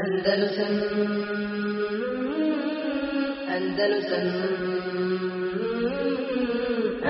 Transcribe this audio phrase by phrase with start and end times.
[0.00, 0.73] Andalusam
[3.55, 4.25] Andalusam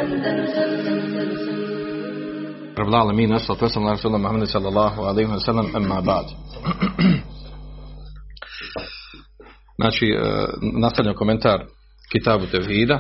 [0.02, 1.62] Andalusam Andalusam
[2.80, 6.26] رب العالمين والصلاة والسلام على رسول الله محمد صلى الله عليه وسلم أما بعد
[9.78, 10.46] Znači, e,
[10.80, 11.66] nastavljam komentar
[12.12, 13.00] Kitabu Tevhida.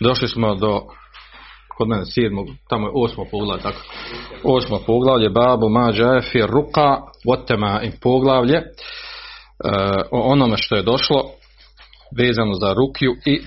[0.00, 0.80] Došli smo do,
[1.78, 3.80] kod mene sedmog, tamo je osmo poglavlje, tako?
[4.44, 6.96] Osmo poglavlje, babu mađa fi ruka
[7.26, 8.64] votema i poglavlje e,
[10.10, 11.30] o onome što je došlo
[12.18, 13.42] vezano za rukju i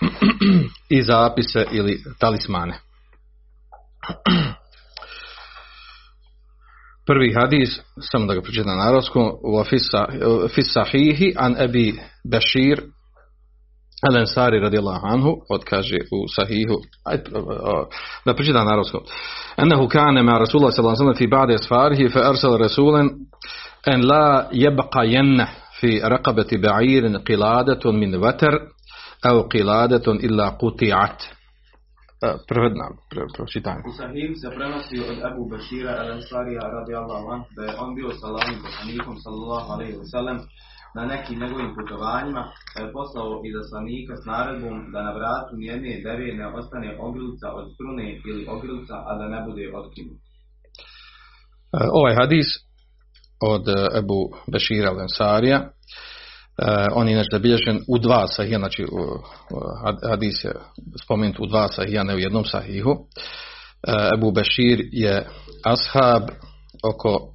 [0.96, 2.80] i zapise ili talismane.
[7.06, 9.64] Prvi hadis, samo da ga pročitam na arabskom, u
[10.48, 11.94] fis sahihi an Ebi
[12.24, 12.82] Bashir
[14.02, 17.18] al Ansari radijallahu anhu, od kaže u sahihu, aj,
[18.24, 19.00] da pročitam na arabskom.
[19.56, 22.20] Ennehu kane ma Rasulullah sallallahu alaihi fi ba'de asfarihi fa
[23.86, 25.46] en la jebqa jenne
[25.80, 28.54] fi raqabati ba'irin qiladatun min vatar
[29.24, 31.18] au qiladatun illa quti'at.
[32.48, 32.86] Prevedna,
[33.36, 33.82] pročitanje.
[33.88, 38.28] U Sahih se prenosi od Abu Bashira al-Ansarija radijallahu anhu da je on bio sa
[38.64, 40.38] poslanikom sallallahu alaihi wa sallam
[40.94, 42.42] na nekim njegovim putovanjima
[42.72, 47.66] pa je poslao izaslanika s naredbom da na vratu nijedne deve ne ostane ogrlica od
[47.74, 50.20] strune ili ogrlica, a da ne bude otkinut.
[52.00, 52.48] Ovaj hadis
[53.40, 55.60] od Abu Bashira al-Ansarija
[56.62, 58.86] Uh, on je inače zabilježen u dva sahija, znači
[60.10, 60.52] hadis je
[61.04, 62.90] spomenut u dva sahija, ne u jednom sahihu.
[62.90, 62.98] Uh,
[64.14, 65.26] Ebu Bešir je
[65.64, 66.22] ashab
[66.84, 67.32] oko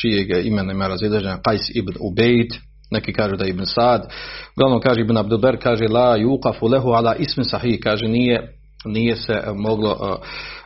[0.00, 2.48] čijeg imena ima razilaženja Qais ibn Ubejd,
[2.90, 4.12] neki kažu da je ibn Sad,
[4.56, 9.42] uglavnom kaže ibn Abduber, kaže la yuqafu lehu ala ismi sahih, kaže nije nije se
[9.54, 10.20] moglo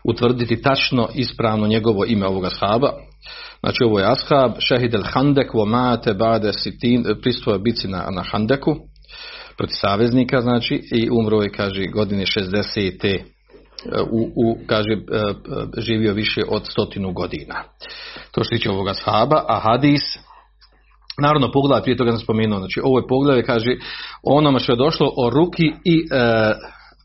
[0.04, 2.92] utvrditi tačno ispravno njegovo ime ovoga ashaba.
[3.60, 8.22] Znači ovo je ashab, šehid el Handek, vo mate bade sitin, pristupa bici na, na
[8.22, 8.76] Handeku,
[9.58, 13.18] proti saveznika, znači, i umro je, kaže, godine 60.
[14.10, 14.96] U, u, kaže,
[15.78, 17.62] živio više od stotinu godina.
[18.30, 20.02] To što tiče ovoga ashaba, a hadis,
[21.18, 23.76] Naravno, pogled prije toga sam spomenuo, znači ovo je pogled, kaže,
[24.22, 26.52] onome što je došlo o ruki i e,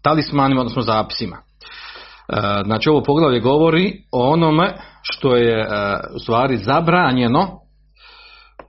[0.03, 1.37] talismanima, odnosno zapisima.
[2.29, 5.67] E, znači ovo poglavlje govori o onome što je e,
[6.15, 7.59] u stvari zabranjeno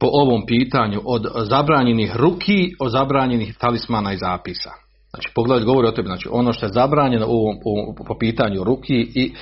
[0.00, 4.70] po ovom pitanju od zabranjenih ruki, od zabranjenih talismana i zapisa.
[5.10, 7.54] Znači poglavlje govori o tebi, znači ono što je zabranjeno u
[7.96, 9.34] po, po pitanju ruki i,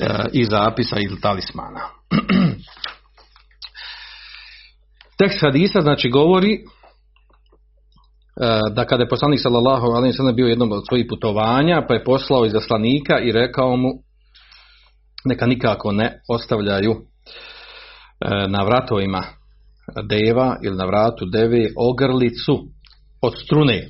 [0.00, 1.80] e, i zapisa ili talismana.
[5.18, 6.58] Tekst hadisa znači govori
[8.74, 12.46] da kada je poslanik sallallahu alejhi ve bio jednom od svojih putovanja, pa je poslao
[12.46, 13.88] izaslanika i rekao mu
[15.24, 16.94] neka nikako ne ostavljaju
[18.48, 19.22] na vratovima
[20.08, 22.58] deva ili na vratu deve ogrlicu
[23.22, 23.88] od strune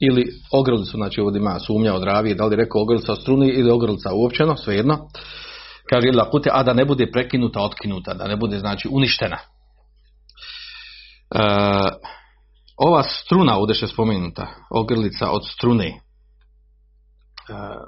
[0.00, 3.70] ili ogrlicu, znači ovdje ima sumnja od ravije, da li rekao ogrlica od strune ili
[3.70, 4.98] ogrlica uopćeno, svejedno.
[5.90, 9.38] Kaže ili lakute, a da ne bude prekinuta, otkinuta, da ne bude znači uništena.
[11.34, 11.38] E,
[12.76, 16.00] ova struna ovdje je spomenuta, ogrlica od strune,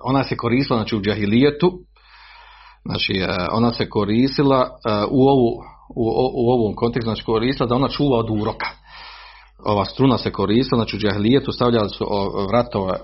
[0.05, 1.73] ona se koristila znači, u džahilijetu,
[2.85, 4.71] znači ona se koristila
[5.11, 5.49] u, ovu,
[5.97, 6.05] u,
[6.35, 8.67] u ovom kontekstu, znači koristila da ona čuva od uroka.
[9.65, 12.07] Ova struna se koristila, znači u džahilijetu stavljali su
[12.49, 12.97] vratova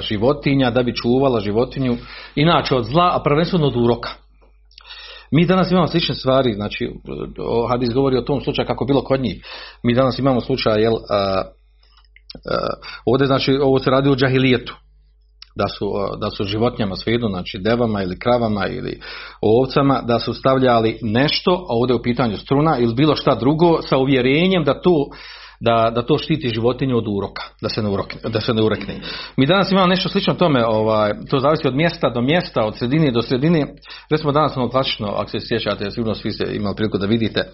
[0.00, 1.96] životinja da bi čuvala životinju,
[2.34, 4.10] inače od zla, a prvenstveno od uroka.
[5.32, 6.90] Mi danas imamo slične stvari, znači
[7.70, 9.44] Hadis govori o tom slučaju kako bilo kod njih.
[9.82, 11.44] Mi danas imamo slučaj, jel, a, a,
[13.06, 14.76] ovdje znači ovo se radi o džahilijetu.
[15.56, 19.00] Da su, da su životinjama svejedno, znači devama ili kravama ili
[19.40, 23.96] ovcama, da su stavljali nešto, a ovdje u pitanju struna ili bilo šta drugo sa
[23.96, 25.06] uvjerenjem da to
[25.60, 29.00] da, da to štiti životinju od uroka, da se ne, urokne, da se ne urekne.
[29.36, 33.10] Mi danas imamo nešto slično tome, ovaj, to zavisi od mjesta do mjesta, od sredine
[33.10, 33.74] do sredine.
[34.10, 37.44] Recimo danas ono klasično, ako se sjećate, sigurno svi ste imali priliku da vidite,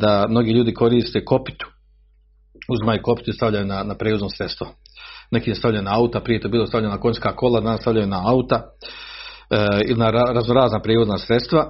[0.00, 1.66] da mnogi ljudi koriste kopitu.
[2.72, 4.66] Uzmaju kopitu i stavljaju na, na prevozno sredstvo.
[5.30, 8.22] Neki je stavljaju na auta, prije to bilo stavljeno na konjska kola, danas stavljaju na
[8.26, 8.62] auta
[9.86, 11.68] ili na raznorazna prevozna sredstva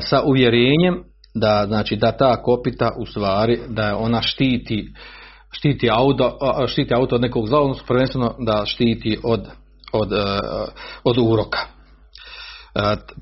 [0.00, 1.04] sa uvjerenjem
[1.34, 4.92] da znači da ta kopita u stvari da ona štiti
[5.52, 9.46] štiti auto, štiti auto od nekog zla, prvenstveno da štiti od,
[9.92, 10.12] od,
[11.04, 11.58] od uroka.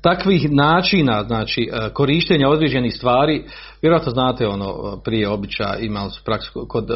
[0.01, 3.45] Takvih načina, znači korištenja određenih stvari,
[3.81, 6.87] vjerojatno znate ono prije običaja imali su praksu kod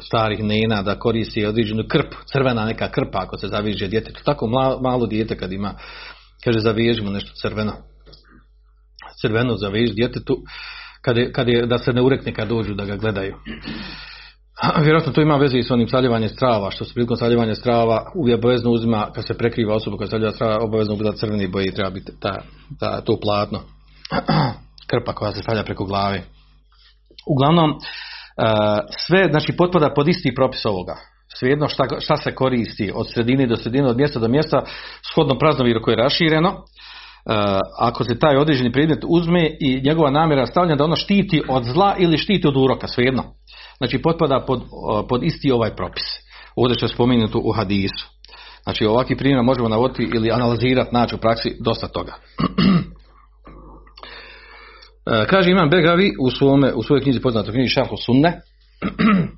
[0.00, 4.24] starih nena da koristi određenu krp, crvena neka krpa ako se zaviže djetetu.
[4.24, 5.74] Tako malo, malo dijete kad ima,
[6.44, 7.72] kaže zaviježimo nešto crveno
[9.20, 10.36] crveno za već djetetu,
[11.02, 13.34] kad je, kad je, da se ne urekne kad dođu da ga gledaju.
[14.84, 18.38] Vjerojatno to ima veze i s onim saljivanjem strava, što se prilikom saljevanja strava uvijek
[18.38, 21.90] obavezno uzima, kad se prekriva osoba koja saljeva strava, obavezno bude crveni boje i treba
[21.90, 22.42] biti ta,
[22.80, 23.60] ta, to platno.
[24.90, 26.22] Krpa koja se stavlja preko glave.
[27.26, 27.74] Uglavnom,
[29.06, 30.96] sve, znači, potpada pod isti propis ovoga.
[31.38, 34.62] Svejedno šta, šta se koristi od sredine do sredine, od mjesta do mjesta,
[35.12, 36.64] shodno praznoviru koje je rašireno,
[37.78, 41.94] ako se taj određeni predmet uzme i njegova namjera stavlja da ono štiti od zla
[41.98, 43.24] ili štiti od uroka, svejedno.
[43.78, 44.62] Znači potpada pod,
[45.08, 46.02] pod isti ovaj propis.
[46.56, 48.08] Ovdje što je spomenuto u hadisu.
[48.62, 52.14] Znači ovakvi primjer možemo navoditi ili analizirati, naći u praksi dosta toga.
[55.30, 58.40] Kaže Imam Begavi u, svome, u svojoj knjizi poznatoj knjizi Šarhu Sunne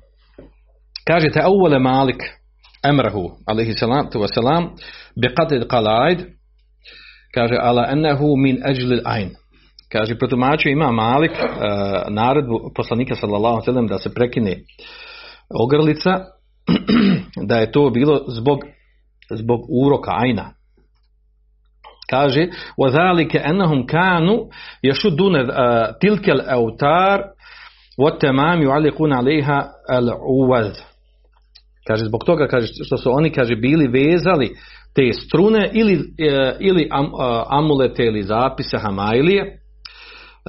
[1.09, 1.41] kaže te
[1.79, 2.23] Malik
[2.83, 4.67] emrahu alaihi salatu wasalam
[5.15, 6.25] bi qadid qalaid
[7.34, 9.30] kaže ala ennehu min ajlil ain
[9.92, 11.48] kaže protumačio ima Malik uh,
[12.08, 14.56] naredbu poslanika sallallahu alejhi da se prekine
[15.64, 16.20] ogrlica
[17.48, 18.58] da je to bilo zbog
[19.30, 20.52] zbog uroka ajna
[22.10, 22.48] kaže
[22.78, 24.46] وذلك انهم كانوا
[24.82, 25.46] يشدون
[26.00, 27.24] تلك الاوتار
[27.98, 30.72] والتمام يعلقون عليها العوذ
[31.88, 34.56] kaže zbog toga kaže što su oni kaže bili vezali
[34.95, 37.11] te strune ili, e, ili am,
[37.49, 39.57] amulete ili zapise Hamailije, e,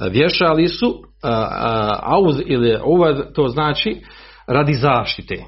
[0.09, 1.03] vješali su
[2.01, 4.01] auz ili uvad, to znači
[4.47, 5.35] radi zaštite.
[5.35, 5.43] E,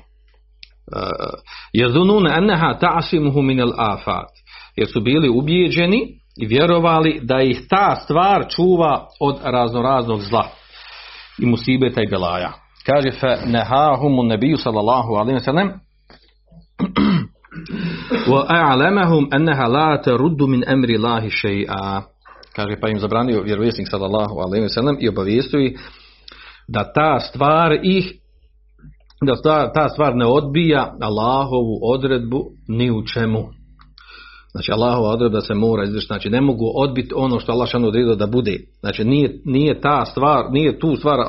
[1.74, 4.30] Jezunune enneha ta'asimuhu min al afat.
[4.76, 6.02] Jer su bili ubijeđeni
[6.42, 10.48] i vjerovali da ih ta stvar čuva od raznoraznog zla
[11.42, 12.54] i musibeta i belaja.
[12.86, 15.70] Kaže fe nehahumu nebiju sallallahu wa sallam
[18.29, 22.03] وَأَعْلَمَهُمْ أَنَّهَا لَا تَرُدُّ مِنْ أَمْرِ اللَّهِ شَيْئًا
[22.57, 25.75] Kaže, pa im zabranio vjerovjesnik sallallahu alaihi wa sallam i obavijestuje
[26.69, 28.21] da ta stvar ih
[29.27, 33.49] da ta, ta stvar ne odbija Allahovu odredbu ni u čemu.
[34.53, 38.15] Znači Allahova odredba se mora izvršiti, znači ne mogu odbiti ono što Allah šanu odredio
[38.15, 38.59] da bude.
[38.81, 41.27] Znači nije, nije ta stvar, nije tu stvar uh,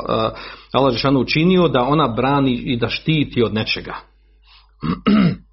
[0.74, 3.96] Allah šanu učinio da ona brani i da štiti od nečega.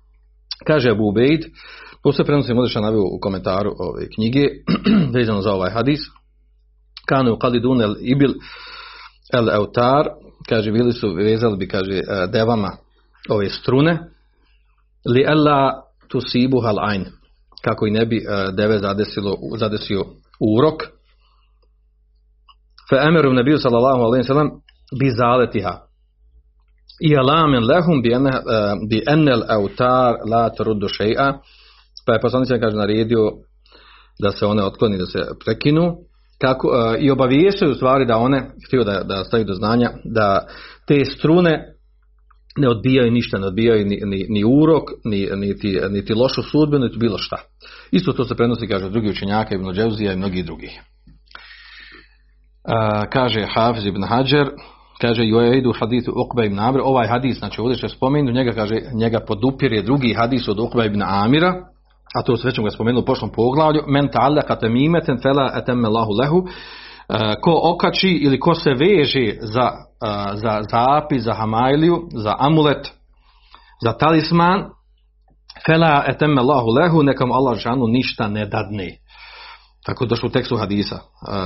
[0.68, 1.46] Kaže Abu Ubejd,
[2.04, 4.48] to se prenosi Modriša navio u komentaru ove knjige,
[5.16, 6.00] vezano za ovaj hadis,
[7.06, 8.34] kane u kalidun el ibil
[9.34, 10.10] el eutar,
[10.50, 12.72] kaže, bili su, vezali bi, kaže, e, devama
[13.30, 14.00] ove strune,
[15.06, 17.06] li ella tusibu hal ain,
[17.64, 20.06] kako i ne bi e, deve zadesilo, zadesio
[20.40, 20.84] urok,
[22.90, 24.50] fe emeru nebiju sallallahu alaihi sallam
[25.00, 25.80] bi zaletiha,
[27.02, 28.02] i alamen lehum
[28.90, 31.34] bi enel autar la truddu še'a
[32.06, 33.32] pa je poslanik kaže naredio
[34.22, 35.96] da se one otkloni, da se prekinu
[36.42, 40.48] kako, uh, i obavijestaju u stvari da one, htio da, da stavi do znanja, da
[40.88, 41.74] te strune
[42.58, 46.98] ne odbijaju ništa, ne odbijaju ni, ni, ni urok, ni, niti, niti lošu sudbenu, niti
[46.98, 47.38] bilo šta.
[47.92, 50.70] Isto to se prenosi, kaže, drugi učenjaka, Ibn Dževzija i mnogi drugi.
[52.64, 54.50] Uh, kaže Hafiz ibn Hajar,
[55.02, 59.20] kaže Juaidu hadithu Uqba ibn Amir, ovaj hadis, znači ovdje je spomenu, njega kaže, njega
[59.20, 61.54] podupire drugi hadis od Uqba ibn Amira,
[62.16, 64.10] a to se već ga spomenuo u prošlom poglavlju, men
[64.60, 66.48] tamimatan fala atamma Allahu lahu,
[67.10, 69.72] e, ko okači ili ko se veže za,
[70.06, 72.92] e, za zapis, za hamailiju, za amulet,
[73.84, 74.64] za talisman,
[75.66, 78.90] fela etem Allahu lehu, nekam Allah žanu ništa ne dadne.
[79.86, 81.00] Tako došlo u tekstu hadisa.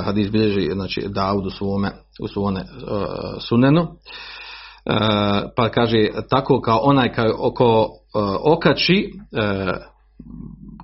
[0.03, 1.91] Hadis bilježi znači, Daud u svome,
[2.21, 2.97] u svome uh,
[3.39, 3.81] sunenu.
[3.81, 3.87] Uh,
[5.55, 7.89] pa kaže tako kao onaj oko
[8.43, 9.13] okači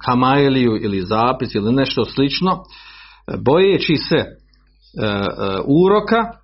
[0.06, 2.64] hamailiju ili zapis ili nešto slično
[3.46, 4.26] bojeći se
[5.66, 6.43] uroka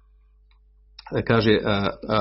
[1.27, 1.59] kaže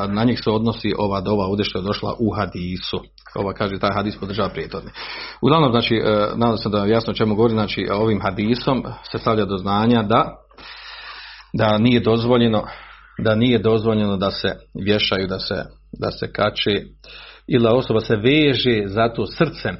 [0.09, 3.01] na njih se odnosi ova dova ovdje što je došla u hadisu
[3.35, 4.91] ova kaže taj hadis podržava prijetorni.
[5.43, 9.57] Uglavnom, znači, e, nadam se da jasno čemu govori, znači, ovim hadisom se stavlja do
[9.57, 10.37] znanja da,
[11.53, 12.65] da nije dozvoljeno
[13.25, 14.55] da nije dozvoljeno da se
[14.85, 15.55] vješaju, da se,
[16.01, 16.83] da se kače
[17.47, 19.77] ili da osoba se veže za to srcem,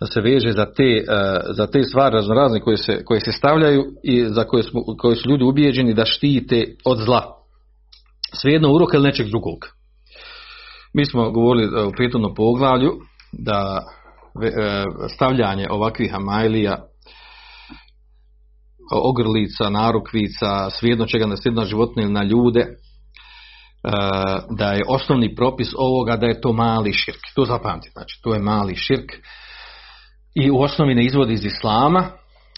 [0.00, 1.04] da se veže za te, e,
[1.50, 5.28] za te stvari raznorazne koje se, koje se stavljaju i za koje, smo, koje su
[5.28, 7.41] ljudi ubijeđeni da štite od zla.
[8.34, 9.58] Svejedno urok ili nečeg drugog.
[10.94, 12.92] Mi smo govorili e, u prijetnom poglavlju
[13.32, 13.82] da
[14.42, 14.84] e,
[15.14, 16.76] stavljanje ovakvih amajlija
[18.92, 22.68] ogrlica, narukvica, svijedno čega na svijedno životinje ili na ljude, e,
[24.50, 27.20] da je osnovni propis ovoga da je to mali širk.
[27.34, 29.12] To zapamtite, znači to je mali širk
[30.34, 32.10] i u osnovi ne izvodi iz islama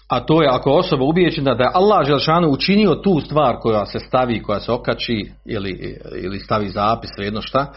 [0.08, 3.98] a to je ako osoba ubijeđena da je Allah Želšanu učinio tu stvar koja se
[3.98, 7.68] stavi, koja se okači ili, ili stavi zapis, jedno šta, e,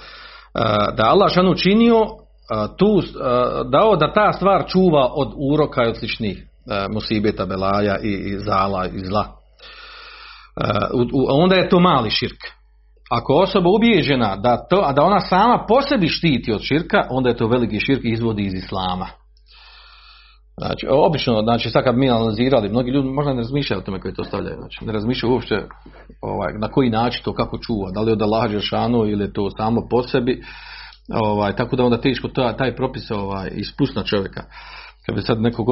[0.95, 2.07] da je Allah Želšanu učinio e,
[2.77, 3.01] tu,
[3.71, 6.43] dao da ta stvar čuva od uroka i od sličnih
[6.89, 9.25] musibeta, belaja i, zala i zla.
[11.29, 12.37] Onda je to mali širk.
[13.09, 17.37] Ako osoba ubijeđena da, to, da ona sama po sebi štiti od širka, onda je
[17.37, 19.07] to veliki širk i izvodi iz islama.
[20.61, 24.13] Znači, obično, znači sad kad mi analizirali, mnogi ljudi možda ne razmišljaju o tome koji
[24.13, 25.55] to stavljaju, znači ne razmišljaju uopće
[26.21, 29.49] ovaj, na koji način to kako čuva, da li od Allah Žešanu ili je to
[29.57, 30.41] samo po sebi,
[31.13, 34.43] ovaj, tako da onda teško taj, taj propis ovaj, ispusna čovjeka.
[35.05, 35.67] Kad bi sad nekog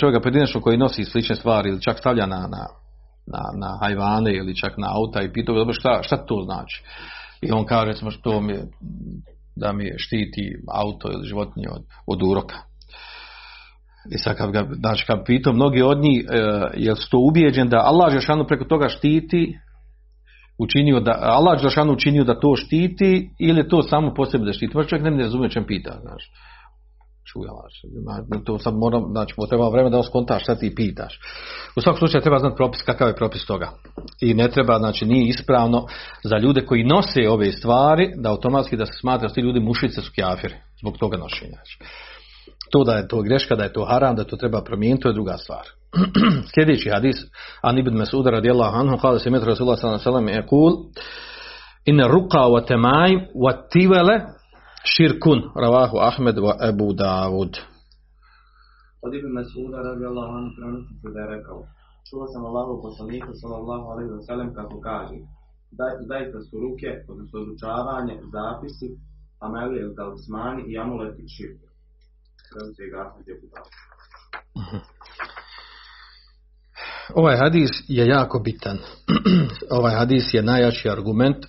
[0.00, 2.66] čovjeka pojedinačno koji nosi slične stvari ili čak stavlja na, na,
[3.26, 6.82] na, na hajvane ili čak na auta i pitao dobro šta, šta to znači.
[7.40, 8.54] I on kaže recimo što mi
[9.56, 10.42] da mi štiti
[10.72, 12.67] auto ili životinje od, od uroka.
[14.10, 16.36] I sad kad ga, znači kad pitao mnogi od njih, e,
[16.76, 19.58] jel su to ubijeđen da Allah Žešanu preko toga štiti,
[20.58, 24.76] učinio da, Allah Žešanu učinio da to štiti ili to samo po sebi da štiti.
[24.76, 26.30] Možda čovjek ne razumije čem pita, znaš.
[27.32, 27.50] Čuja,
[28.02, 31.20] znači, to sad moram, znači, treba vremena da oskontaš šta ti pitaš.
[31.76, 33.70] U svakom slučaju treba znati propis, kakav je propis toga.
[34.20, 35.86] I ne treba, znači, nije ispravno
[36.24, 40.00] za ljude koji nose ove stvari, da automatski da se smatra da ti ljudi mušice
[40.00, 41.50] su kjafiri, zbog toga nošenja.
[41.50, 41.78] Znači
[42.70, 45.14] to da je to greška, da je to haram, da to treba promijeniti, to je
[45.14, 45.66] druga stvar.
[46.54, 47.16] Sljedeći hadis,
[47.62, 50.72] an ibn Mas'ud radijallahu anhu, kada se metra Rasulullah sallallahu alaihi kul,
[51.84, 54.16] in ruqa wa temaj wa tivele
[54.84, 57.52] širkun, ravahu Ahmed wa Ebu Davud.
[59.06, 61.58] Od ibn Mas'uda radijallahu anhu prenosi se da je rekao,
[62.08, 65.18] čuo sam Allahu poslanika sallallahu alaihi wa sallam kako kaže,
[66.10, 68.88] dajte su ruke, odnosno odučavanje, zapisi,
[69.46, 71.67] amelije, talismani i amuleti širk.
[77.14, 78.78] Ovaj hadis je jako bitan.
[79.78, 81.46] ovaj hadis je najjači argument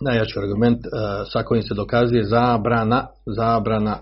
[0.00, 0.92] najjači argument uh,
[1.32, 3.06] sa kojim se dokazuje zabrana
[3.36, 3.98] zabrana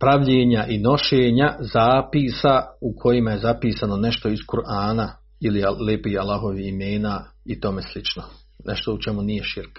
[0.00, 5.08] pravljenja i nošenja zapisa u kojima je zapisano nešto iz Kur'ana
[5.40, 8.22] ili lepi Allahovi imena i tome slično.
[8.64, 9.78] Nešto u čemu nije širk.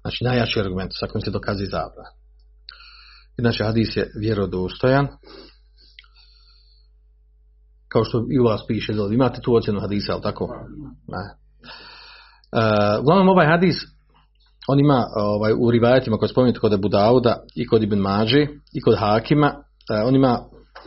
[0.00, 2.23] Znači najjači argument sa kojim se dokazuje zabrana.
[3.38, 5.08] Inače, hadis je vjerodostojan.
[7.88, 10.48] Kao što i u vas piše, imate tu ocjenu hadisa, ali tako?
[11.08, 11.44] Ne.
[12.52, 13.76] Uh, uglavnom, ovaj hadis,
[14.68, 18.80] on ima ovaj, u rivajetima koje spominjete kod Abu Dauda i kod Ibn Mađe i
[18.80, 20.38] kod Hakima, uh, on ima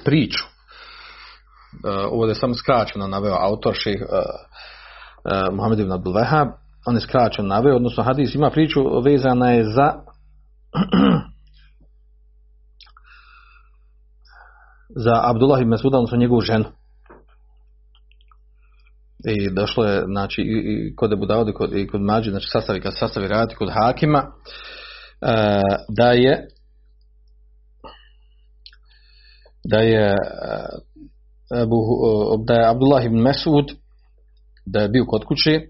[0.06, 0.44] priču.
[0.46, 6.13] Uh, ovo je sam skraćeno naveo autor uh, Muhammed ibn Abdul
[6.88, 9.94] on je skraćeno naveo, odnosno hadis ima priču vezana je za
[14.98, 16.66] za Abdullah ibn Mesuda, odnosno njegovu ženu.
[19.25, 22.94] I došlo je, znači, i, kod Ebu Davode, kod, i kod Mađi, znači sastavi, kad
[23.00, 24.24] sastavi raditi kod Hakima,
[25.22, 26.48] e, da je
[29.70, 30.16] da je
[31.62, 31.77] Abu,
[32.46, 33.66] da je Abdullah ibn Mesud
[34.66, 35.62] da je bio kod kuće e,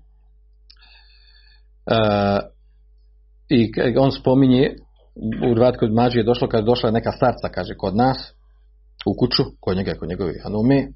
[3.50, 4.76] i on spominje
[5.52, 8.34] u Rvat kod Mađi je došlo kad je došla neka starca kaže kod nas
[9.06, 10.76] u kuću, kod njega, kod njegove hanume.
[10.76, 10.88] E,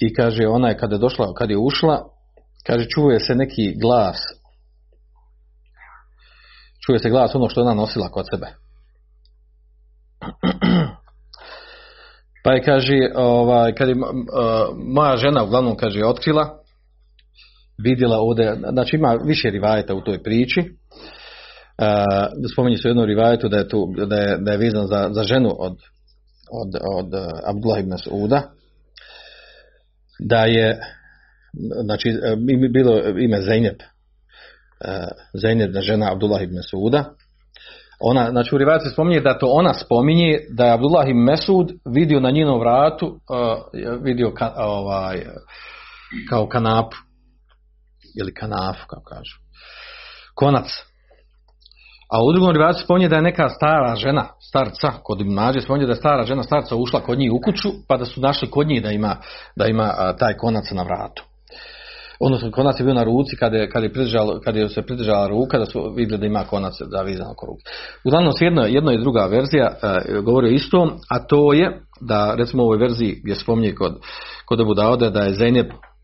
[0.00, 2.04] I kaže, ona je kada je došla, kad je ušla,
[2.66, 4.16] kaže, čuje se neki glas,
[6.86, 8.46] čuje se glas ono što ona nosila kod sebe.
[12.44, 13.94] Pa je, kaže, ovaj, kad je
[14.94, 16.58] moja žena uglavnom, kaže, otkrila,
[17.78, 20.62] vidjela ovdje, znači ima više rivajeta u toj priči,
[22.52, 25.22] spominje se u jednom rivajetu da je, tu, da je, da je vezan za, za
[25.22, 25.76] ženu od,
[26.52, 28.42] od, od uh, Abdullah ibn Sauda
[30.18, 30.80] da je
[31.84, 32.14] znači
[32.72, 35.08] bilo ime Zeynep uh,
[35.44, 37.14] Zeynep da žena Abdullah ibn Sauda
[38.00, 42.20] ona, znači u se spominje da to ona spominje da je Abdullah ibn Mesud vidio
[42.20, 45.26] na njenom vratu uh, vidio ka, ovaj,
[46.30, 46.96] kao kanapu
[48.20, 49.38] ili kanafu kao kažu.
[50.34, 50.87] Konac
[52.12, 55.92] a u drugom rivatu spominje da je neka stara žena, starca, kod mlađe spominje da
[55.92, 58.82] je stara žena, starca ušla kod njih u kuću, pa da su našli kod njih
[58.82, 59.16] da ima,
[59.56, 61.24] da ima taj konac na vratu.
[62.20, 63.92] Odnosno, konac je bio na ruci kad je, kad je,
[64.44, 67.62] kad je se pridržala ruka, da su vidjeli da ima konac zavizan oko ruke.
[68.04, 72.62] Uglavnom, jedna, jedna i druga verzija a, govori o istom, a to je da, recimo
[72.62, 74.00] u ovoj verziji gdje spominje kod,
[74.46, 75.97] kod Abu Dauda da je Zeynep E,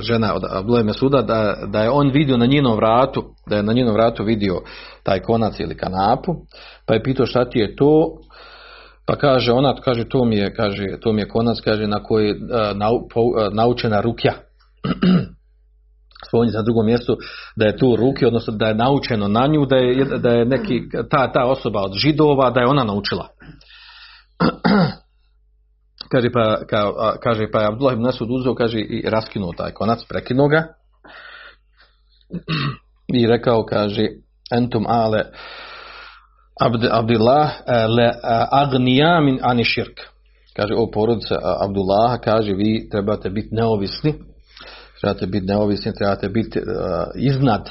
[0.00, 3.72] žena od Abdullah Mesuda da, da je on vidio na njenom vratu, da je na
[3.72, 4.60] njenom vratu vidio
[5.02, 6.34] taj konac ili kanapu,
[6.86, 8.16] pa je pitao šta ti je to,
[9.10, 12.34] Pa kaže ona, kaže to mi je, kaže to mi je konac, kaže na koji
[12.74, 13.20] nau, po,
[13.52, 14.32] naučena rukja.
[16.28, 17.16] Spominje na drugom mjestu
[17.56, 20.82] da je tu ruke, odnosno da je naučeno na nju, da je, da je neki,
[21.10, 23.28] ta, ta osoba od židova, da je ona naučila.
[26.12, 30.04] kaže pa, ka, kaže pa je Abdullah ibn Nasud uzeo, kaže i raskinuo taj konac,
[30.08, 30.64] prekinuo ga
[33.20, 34.06] i rekao, kaže,
[34.50, 35.24] entum ale
[36.60, 37.50] Abd, Abdullah
[37.96, 38.12] le
[38.50, 40.00] agnija min ani širk.
[40.56, 44.14] Kaže, o porodice Abdullaha, kaže, vi trebate biti neovisni,
[45.00, 46.64] trebate biti neovisni, trebate biti uh,
[47.14, 47.70] iznad,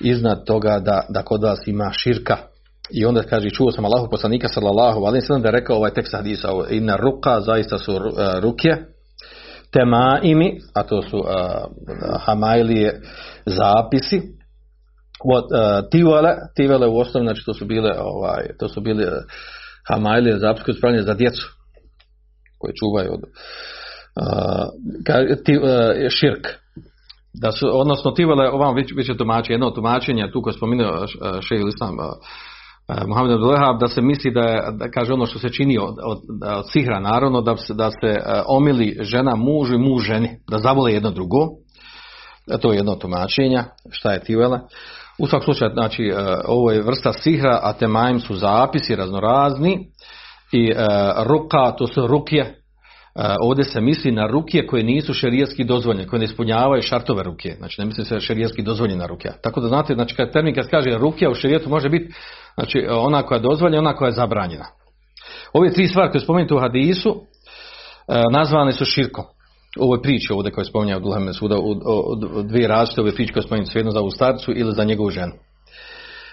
[0.00, 2.36] iznad toga da, da kod vas ima širka.
[2.90, 6.12] I onda kaže, čuo sam Allahu poslanika sallallahu alaihi sallam da je rekao ovaj tekst
[6.12, 8.00] hadisa, inna ruka, zaista su uh,
[8.40, 8.76] ruke,
[9.72, 11.26] tema imi, a to su uh,
[12.20, 13.00] hamailije
[13.46, 14.20] zapisi,
[15.24, 19.12] od uh, tivale, tivale u osnovi, znači to su bile, ovaj, to su bile uh,
[19.88, 21.48] hamailije zapisi koje su za djecu,
[22.58, 23.20] koje čuvaju od
[24.16, 24.66] uh,
[25.44, 25.58] ti,
[26.10, 26.46] širk.
[27.34, 31.06] Da su, odnosno tivale, ovam već, već je tumačenje, jedno tumačenje, tu koje spominao
[31.40, 31.96] šehi Islam,
[32.88, 36.18] uh, Muhammed Abdullahab, da se misli da da kaže ono što se čini od, od,
[36.56, 40.92] od sihra, naravno, da se, da se omili žena mužu i muž ženi, da zavole
[40.92, 41.48] jedno drugo.
[42.60, 44.60] To je jedno tumačenja, šta je tivela.
[45.18, 46.12] U svakom slučaju, znači,
[46.44, 49.86] ovo je vrsta sihra, a temajim su zapisi raznorazni
[50.52, 50.72] i
[51.26, 52.54] ruka, to su rukje,
[53.40, 57.54] ovdje se misli na rukje koje nisu šerijetski dozvoljene, koje ne ispunjavaju šartove ruke.
[57.58, 59.32] Znači ne misli se šerijetski dozvoljena rukja.
[59.42, 62.14] Tako da znate, znači kad termin kad kaže rukja u šerijetu može biti
[62.54, 64.66] znači ona koja je dozvoljena, ona koja je zabranjena.
[65.52, 67.22] Ove tri stvari koje spomenute u hadisu
[68.32, 69.24] nazvane su širkom.
[69.78, 71.74] Ovo je priča ovdje koje spominje od Ulhame suda u,
[72.42, 75.32] dvije različite ove priče koje spominje svejedno za ovu starcu ili za njegovu ženu.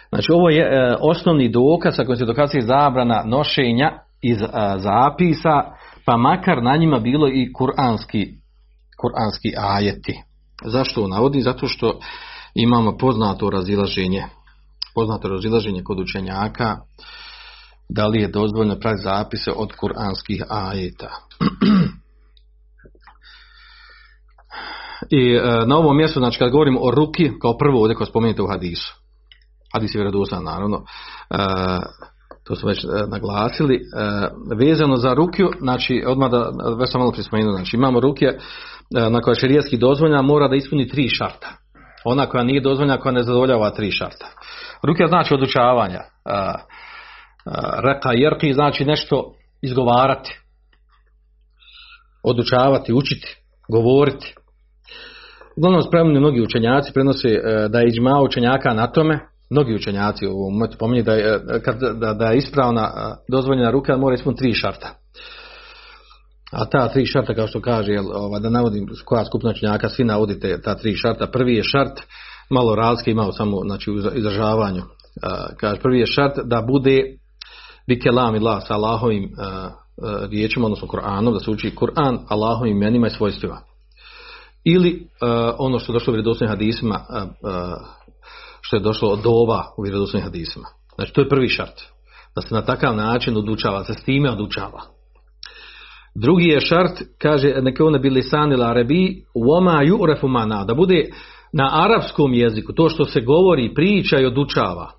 [0.09, 4.37] Znači ovo je e, osnovni dokaz sa kojim se dokazuje zabrana nošenja iz
[4.77, 5.63] zapisa
[6.05, 8.27] pa makar na njima bilo i kuranski,
[9.01, 10.21] kuranski ajeti.
[10.65, 11.41] Zašto navodi?
[11.41, 11.99] Zato što
[12.55, 14.23] imamo poznato razilaženje,
[14.95, 16.77] poznato razilaženje kod učenjaka,
[17.89, 21.09] da li je dozvoljno praviti zapise od kuranskih ajeta.
[25.09, 28.41] I e, na ovom mjestu, znači kad govorimo o ruki, kao prvo ovdje kao spomenute
[28.41, 28.95] u hadisu,
[29.73, 30.83] hadis je vjerodostan naravno,
[31.29, 31.35] e,
[32.43, 33.79] to su već e, naglasili, e,
[34.55, 38.37] vezano za rukiju, znači odmah da, već sam malo prispomenuo, znači imamo rukje e,
[39.09, 41.49] na koja je širijetski dozvoljena, mora da ispuni tri šarta.
[42.05, 44.27] Ona koja nije dozvoljena, koja ne zadovoljava tri šarta.
[44.83, 45.99] Rukija znači odučavanja.
[45.99, 46.53] E, e,
[47.83, 50.39] reka jerki znači nešto izgovarati.
[52.23, 53.37] Odučavati, učiti,
[53.71, 54.35] govoriti.
[55.57, 60.51] Uglavnom spremni mnogi učenjaci prenose e, da je iđma učenjaka na tome, mnogi učenjaci u
[60.51, 62.91] momentu pominju da je, kad, da, da je ispravna
[63.31, 64.98] dozvoljena ruka mora ispuniti tri šarta.
[66.51, 70.03] A ta tri šarta kao što kaže, jel, ova, da navodim koja skupna učenjaka, svi
[70.03, 71.27] navodite ta tri šarta.
[71.27, 71.99] Prvi je šart,
[72.49, 74.83] malo razlike imao samo znači, u izražavanju.
[75.57, 77.03] kaže, prvi je šart da bude
[77.87, 79.31] bikelam ila sa Allahovim
[80.29, 83.61] riječima, odnosno Kur'anom, da se uči Kur'an Allahovim imenima i svojstvima.
[84.63, 85.07] Ili
[85.57, 86.99] ono što došlo u vjerodostojnim hadisima
[88.61, 90.67] što je došlo od ova u vjerodostojnim hadisima.
[90.95, 91.81] Znači to je prvi šart.
[92.35, 94.81] Da se na takav način odučava, se s time odučava.
[96.15, 101.05] Drugi je šart, kaže, neke one bili sanil arabi, uoma ju'refu mana, da bude
[101.53, 104.91] na arapskom jeziku, to što se govori, priča i odučava.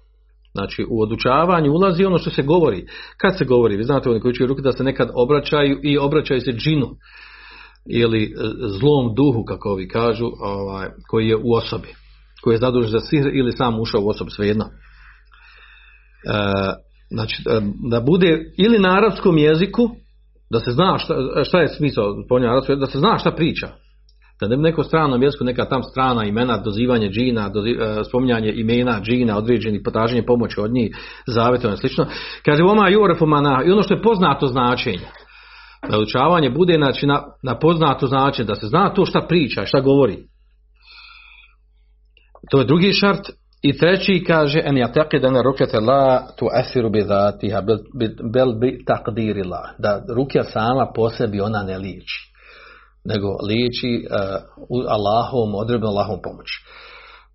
[0.53, 2.87] Znači, u odučavanju ulazi ono što se govori.
[3.17, 6.41] Kad se govori, vi znate, oni koji učiju ruke da se nekad obraćaju i obraćaju
[6.41, 6.89] se džinu
[7.91, 8.35] ili
[8.79, 11.89] zlom duhu, kako ovi kažu, ovaj, koji je u osobi
[12.41, 14.65] koji je zadužen za sihr ili sam ušao u osobu, svejedno.
[14.65, 14.71] E,
[17.11, 17.43] znači,
[17.91, 19.91] da bude ili na arapskom jeziku,
[20.51, 22.15] da se zna šta, šta je smisao
[22.81, 23.69] da se zna šta priča.
[24.41, 27.77] Da ne neko stranom jeziku, neka tam strana imena, dozivanje džina, doziv,
[28.09, 32.07] spominjanje imena džina, određeni potraženje pomoći od njih, zavjetovanje slično.
[32.45, 35.07] Kaže, oma jurefumana, i ono što je poznato značenje.
[35.91, 39.81] Da učavanje bude znači, na, na poznato značenje, da se zna to šta priča, šta
[39.81, 40.17] govori.
[42.51, 43.31] To je drugi šart.
[43.63, 47.61] I treći kaže en yataqid an rukata la tu'athiru bi dhatiha
[48.33, 49.75] bel bi taqdiri la.
[49.79, 52.31] Da rukja sama po sebi ona ne liči.
[53.05, 54.17] Nego liči uh,
[54.89, 56.65] Allahom, odredbom Allahom pomoći.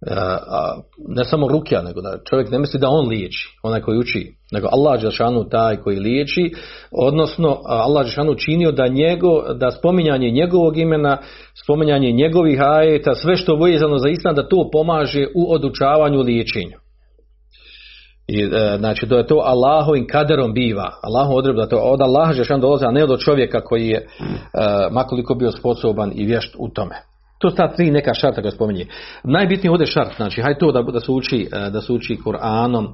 [0.07, 4.35] Uh, ne samo rukja, nego da čovjek ne misli da on liječi, onaj koji uči,
[4.51, 6.51] nego Allah Đelšanu taj koji liječi,
[6.91, 11.17] odnosno Allah Đelšanu činio da, njego, da spominjanje njegovog imena,
[11.63, 16.77] spominjanje njegovih ajeta, sve što je vezano za islam, da to pomaže u odučavanju liječenju.
[18.27, 20.91] I, e, znači, da je to Allahovim kaderom biva.
[21.01, 24.07] Allahu odredba da to od Allaha Žešan dolazi, a ne od čovjeka koji je e,
[24.91, 26.95] makoliko bio sposoban i vješt u tome.
[27.45, 28.85] To tri neka šarta koja spominje.
[29.23, 32.87] Najbitniji ovdje šart, znači, hajde to da, da se uči, e, da se uči Kur'anom,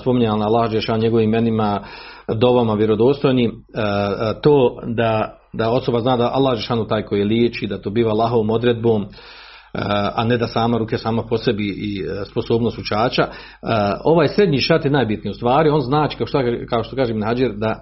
[0.00, 1.80] spominje na Allah Žešan njegovim imenima,
[2.28, 7.24] dovama vjerodostojnim, e, e, to da, da osoba zna da Allah Žešanu taj koji je
[7.24, 9.06] liječi, da to biva Allahovom odredbom,
[10.14, 13.26] a ne da sama ruke sama po sebi i sposobnost učača.
[14.04, 16.38] Ovaj srednji šart je najbitniji u stvari, on znači, kao što,
[16.70, 17.80] kao što kažem Nađer, da,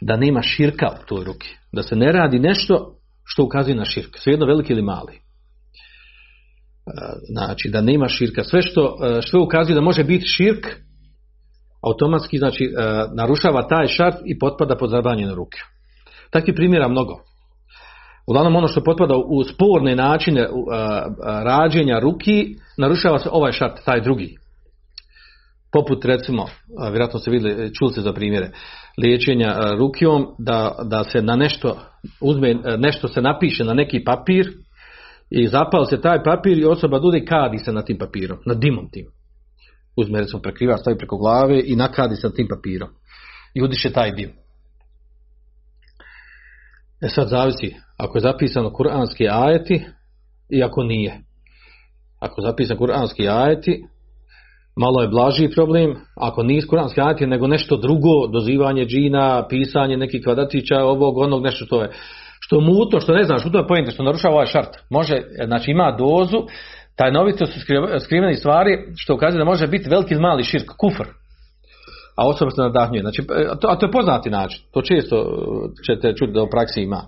[0.00, 1.48] da nema širka u toj ruki.
[1.72, 2.94] Da se ne radi nešto
[3.24, 5.27] što ukazuje na širk, svejedno veliki ili mali.
[7.28, 8.44] Znači, da nema širka.
[8.44, 10.66] Sve što, što ukazuje da može biti širk,
[11.82, 12.72] automatski znači
[13.14, 15.58] narušava taj šart i potpada pod zabranjene ruke.
[16.30, 17.14] Takvih primjera mnogo.
[18.26, 20.48] Uglavnom ono što potpada u sporne načine
[21.44, 24.36] rađenja ruki, narušava se ovaj šart, taj drugi.
[25.72, 26.46] Poput recimo,
[26.90, 28.50] vjerojatno se vidjeli, čuli se za primjere,
[29.02, 31.76] liječenja rukijom, da, da se na nešto
[32.20, 34.52] uzme, nešto se napiše na neki papir
[35.30, 38.90] i zapao se taj papir i osoba dude kadi se na tim papirom, na dimom
[38.90, 39.06] tim.
[39.96, 42.88] Uzme recimo prekriva, stavi preko glave i nakadi se na tim papirom.
[43.54, 44.30] I udiše taj dim.
[47.00, 49.84] E sad zavisi, ako je zapisano kuranski ajeti
[50.48, 51.20] i ako nije.
[52.20, 53.84] Ako je zapisan kuranski ajeti,
[54.76, 60.24] malo je blaži problem, ako nije kuranski ajeti, nego nešto drugo, dozivanje džina, pisanje nekih
[60.24, 61.90] kvadratića, ovog, onog, nešto što je
[62.48, 64.76] što muto, što ne znaš, u to je pojente, što narušava ovaj šart.
[64.90, 66.46] Može, znači ima dozu,
[66.96, 67.60] tajnovito su
[68.04, 71.08] skrivene stvari, što ukazuje da može biti veliki ili mali širk, kufr.
[72.16, 73.02] A osoba se nadahnjuje.
[73.02, 73.22] Znači,
[73.68, 74.62] a to je poznati način.
[74.72, 75.16] To često
[75.86, 77.02] ćete čuti da u praksi ima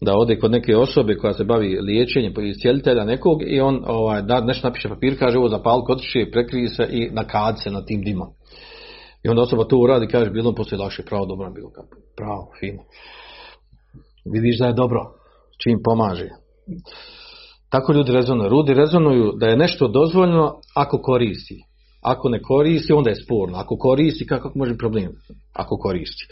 [0.00, 4.40] da ode kod neke osobe koja se bavi liječenjem iscijelitelja nekog i on ovaj, da
[4.40, 6.00] nešto napiše papir, kaže ovo zapal kod
[6.32, 8.28] prekrije se i nakad se na tim dimom.
[9.22, 11.70] I onda osoba to uradi kaže bilo poslije lakše, pravo dobro bilo.
[12.16, 12.82] Pravo, fino.
[14.24, 15.00] Vidiš da je dobro,
[15.62, 16.28] čim pomaže.
[17.70, 18.50] Tako ljudi rezonuju.
[18.50, 21.56] Ljudi rezonuju da je nešto dozvoljno ako koristi.
[22.02, 23.58] Ako ne koristi, onda je sporno.
[23.58, 25.12] Ako koristi, kako može problem?
[25.54, 26.26] Ako koristi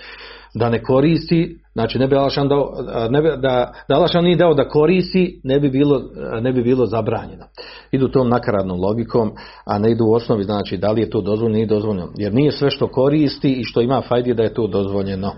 [0.55, 2.72] da ne koristi, znači ne bi Alašan dao,
[3.11, 6.03] ne bi, da, da Alašan nije dao da koristi, ne bi bilo,
[6.40, 7.44] ne bi bilo zabranjeno.
[7.90, 9.33] Idu tom nakaradnom logikom,
[9.64, 12.12] a ne idu u osnovi, znači da li je to dozvoljeno, nije dozvoljeno.
[12.16, 15.33] Jer nije sve što koristi i što ima fajdi da je to dozvoljeno.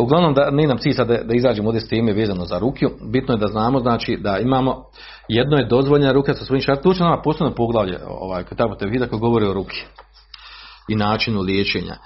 [0.00, 2.90] Uglavnom, da, nije nam cilj sad da, izađemo ovdje s time vezano za rukiju.
[3.12, 4.84] Bitno je da znamo, znači, da imamo,
[5.28, 6.82] jedno je dozvoljena ruka sa svojim šartom.
[6.82, 9.84] Tu će nama posebno poglavlje, ovaj, kad tako te vidi, koji govori o ruki
[10.88, 11.92] i načinu liječenja.
[11.92, 11.98] E,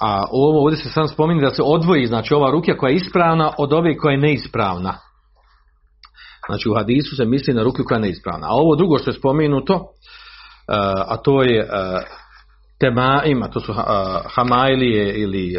[0.00, 3.52] a ovo ovdje se sam spominje da se odvoji znači ova ruka koja je ispravna
[3.58, 4.94] od ove koja je neispravna.
[6.48, 8.46] Znači u hadisu se misli na ruku koja je neispravna.
[8.46, 9.80] A ovo drugo što je spomenuto, e,
[11.06, 11.68] a to je
[12.80, 13.74] e, tema ima, to su
[14.34, 15.54] hamajlije ili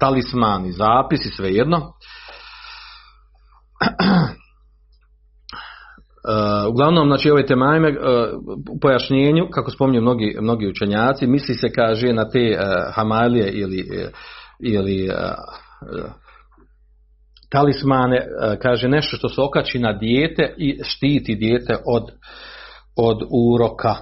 [0.00, 1.92] talismani, zapisi, svejedno.
[6.26, 7.96] Uh, uglavnom, znači ove temajme, uh,
[8.70, 13.84] u pojašnjenju, kako spominju mnogi, mnogi učenjaci, misli se, kaže, na te uh, hamalije ili,
[14.60, 15.10] ili
[17.50, 18.26] talismane,
[18.62, 22.02] kaže nešto što se okači na dijete i štiti dijete od,
[22.96, 23.94] od uroka.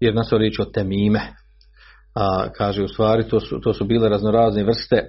[0.00, 1.20] Jer nas riječ o temime.
[2.14, 5.02] A, kaže, u stvari, to su, to su bile raznorazne vrste,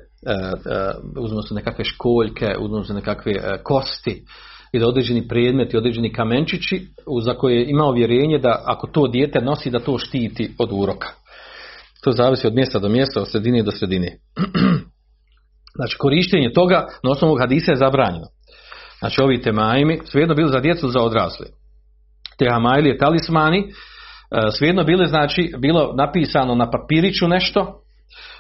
[1.20, 4.24] uzmu se nekakve školjke, uzmu se nekakve kosti,
[4.74, 6.88] ili određeni predmeti, određeni kamenčići
[7.26, 11.08] za koje ima uvjerenje da ako to dijete nosi da to štiti od uroka.
[12.04, 14.18] To zavisi od mjesta do mjesta, od sredine do sredine.
[15.78, 18.26] znači korištenje toga na osnovu hadisa je zabranjeno.
[19.00, 21.46] Znači ovi temajmi svejedno bili za djecu za odrasle.
[22.38, 23.72] Te hamajlije talismani
[24.32, 27.82] e, svejedno bile znači bilo napisano na papiriću nešto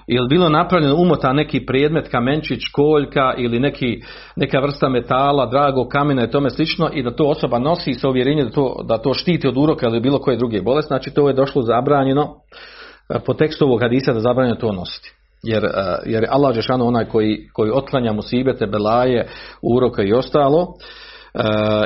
[0.07, 4.01] ili bilo napravljeno umota neki predmet, kamenčić, koljka ili neki,
[4.35, 8.47] neka vrsta metala, drago kamena i tome slično i da to osoba nosi sa uvjerenjem
[8.47, 11.33] da to, da to štiti od uroka ili bilo koje druge bolesti, znači to je
[11.33, 12.35] došlo zabranjeno
[13.09, 15.13] e, po tekstu ovog hadisa da zabranjeno to nositi.
[15.43, 15.69] Jer, e,
[16.05, 19.27] jer Allah Žešanu onaj koji, koji otlanja musibete, belaje,
[19.61, 20.67] uroka i ostalo,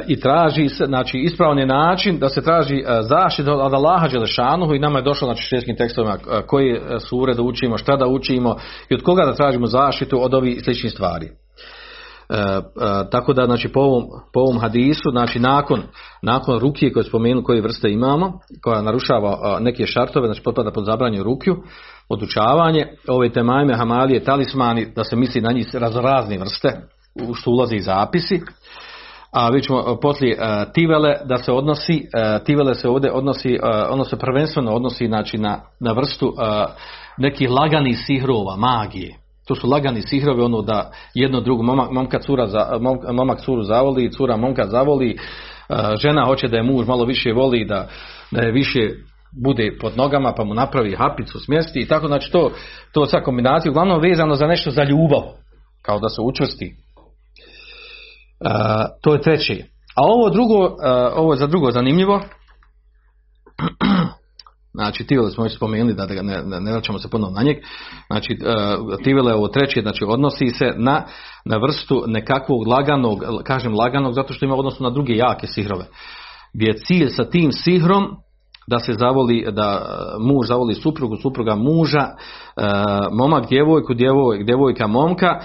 [0.07, 4.73] i traži se, znači ispravan je način da se traži e, zaštita od Allaha Đelešanuhu
[4.73, 8.55] i nama je došlo znači šeskim tekstovima e, koji sure da učimo, šta da učimo
[8.89, 11.25] i od koga da tražimo zaštitu od ovih sličnih stvari.
[11.25, 11.31] E,
[13.11, 15.81] tako da znači po ovom, po ovom hadisu znači nakon,
[16.21, 21.23] nakon rukije koje spomenu koje vrste imamo koja narušava neke šartove znači potpada pod zabranju
[21.23, 21.55] rukiju
[22.09, 26.81] odučavanje ove temajme hamalije talismani da se misli na njih raznorazne vrste
[27.29, 28.41] u što ulaze i zapisi
[29.33, 33.59] a vi ćemo uh, poslije uh, tivele da se odnosi, uh, tivele se ovdje odnosi,
[33.89, 36.33] ono se prvenstveno odnosi znači, na, na vrstu
[37.17, 39.15] nekih laganih sihrova, magije.
[39.47, 43.61] To su lagani sihrovi, ono da jedno drugo, momak, momka cura za, mom- momak curu
[43.61, 45.17] zavoli, cura momka zavoli,
[46.01, 47.87] žena hoće da je muž malo više voli, da,
[48.31, 48.89] da je više
[49.43, 52.51] bude pod nogama pa mu napravi hapicu, smjesti i tako, znači to,
[52.91, 55.21] to sa kombinacija, uglavnom vezano za nešto za ljubav,
[55.81, 56.82] kao da se učvrsti.
[59.01, 59.63] To je treće.
[59.95, 60.75] A ovo drugo,
[61.15, 62.21] ovo je za drugo zanimljivo.
[64.75, 67.57] Znači, Tivele smo već spomenuli, da ne, ne, ne vraćamo se ponovno na njeg.
[68.07, 68.37] Znači,
[69.03, 71.03] Tivele ovo treće, znači odnosi se na,
[71.45, 75.85] na vrstu nekakvog laganog, kažem laganog, zato što ima odnosu na druge jake sihrove.
[76.53, 78.15] Gdje je cilj sa tim sihrom
[78.67, 79.85] da se zavoli, da
[80.19, 82.07] muž zavoli suprugu, supruga muža,
[83.11, 85.39] momak djevojku, djevoj, djevojka momka,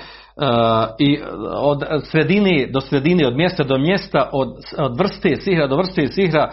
[0.98, 1.18] i
[1.54, 4.48] od sredine do sredine, od mjesta do mjesta, od,
[4.78, 6.52] od vrste sihra do vrste sihra,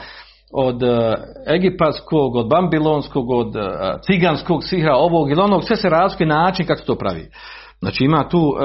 [0.53, 1.13] od uh,
[1.55, 3.63] egipatskog, od babilonskog, od uh,
[4.01, 7.29] ciganskog sihra, ovog ili onog, sve se razlikuje način kako se to pravi.
[7.79, 8.55] Znači ima tu uh,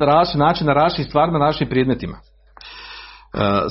[0.00, 2.18] različit način na različitim stvarima, na različitim predmetima.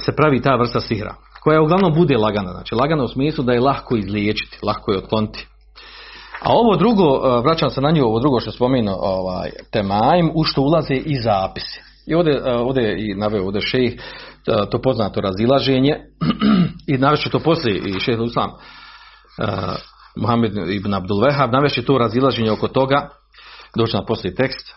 [0.05, 2.51] Se pravi ta vrsta sihra, koja uglavnom bude lagana.
[2.51, 5.47] Znači lagana u smislu da je lahko izliječiti, lahko je otkloniti.
[6.41, 10.43] A ovo drugo, uh, vraćam se na nju, ovo drugo što spomenu, ovaj, temaim, u
[10.43, 11.81] što ulaze i zapisi.
[12.07, 13.93] I ovdje, uh, ovdje je i naveo ovdje šejh,
[14.45, 15.95] to, to poznato razilaženje,
[16.93, 19.75] i navešće to poslije i šejh Islam, uh,
[20.15, 23.09] Muhammed ibn Abdul Wahab, navešće to razilaženje oko toga,
[23.77, 24.75] doći na poslije tekst,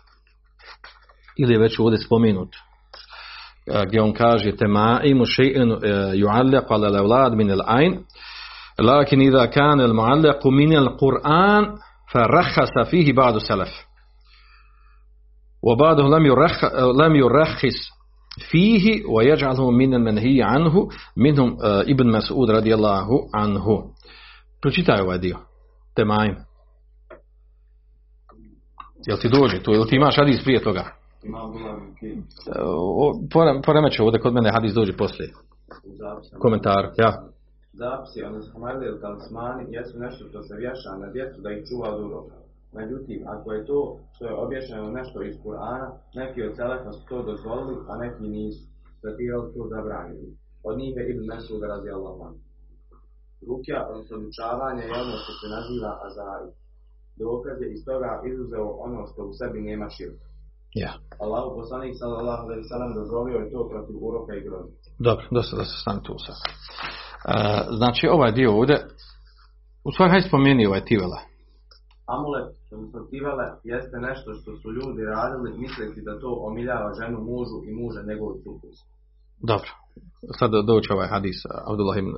[1.39, 2.49] ili je već ovdje spomenut,
[3.87, 5.81] gdje on kaže, temaimu še'in uh,
[6.15, 7.99] ju'allaq ala min al-ain,
[8.83, 11.75] لكن إذا كان المعلق من القرآن
[12.13, 13.69] فرخص فيه بعض السلف
[15.63, 17.93] وبعضهم لم يرخ لم يرخص
[18.51, 23.91] فيه ويجعله من المنهي عنه منهم آه، ابن مسعود رضي الله عنه
[24.63, 25.37] تشتاي وديو
[25.97, 26.37] تمام
[29.07, 29.73] Jel ti dođe tu?
[29.73, 30.85] Jel ti imaš hadis prije toga?
[33.67, 35.33] Poremeće ovdje kod mene hadis dođe poslije.
[36.41, 36.91] Komentar.
[36.99, 37.32] Ja.
[37.81, 41.87] Zapisi, odnosno hamarli ili talismani, jesu nešto što se vješa na djecu da ih čuva
[41.95, 42.37] od uroka.
[42.79, 47.23] Međutim, ako je to što je obješeno nešto iz Kur'ana, neki od selefa su to
[47.23, 48.65] dozvolili, a neki nisu.
[49.03, 50.29] Tretirali to zabranili.
[50.69, 52.19] Od njih je Ibn Mesud radi Allah.
[53.49, 56.51] Rukja, odnosno učavanje je ono što se naziva azari.
[57.25, 60.27] Dokaz je iz toga izuzeo ono što u sebi nema širka.
[60.85, 60.93] ja
[61.25, 64.73] Allahu poslanik sallallahu alejhi ve sellem dozvolio je to protiv uroka i groza.
[65.09, 66.39] Dobro, dosta da se stane tu sad.
[67.25, 67.33] E,
[67.79, 68.77] znači ovaj dio ovdje,
[69.85, 71.19] u svoj hajde spomeni ovaj tivela.
[72.15, 77.59] Amulet, odnosno tivele, jeste nešto što su ljudi radili misleći da to omiljava ženu mužu
[77.69, 78.83] i muža njegovu supruzi.
[79.51, 79.71] Dobro,
[80.39, 81.39] sad doći ovaj hadis
[81.71, 82.13] Abdullah ibn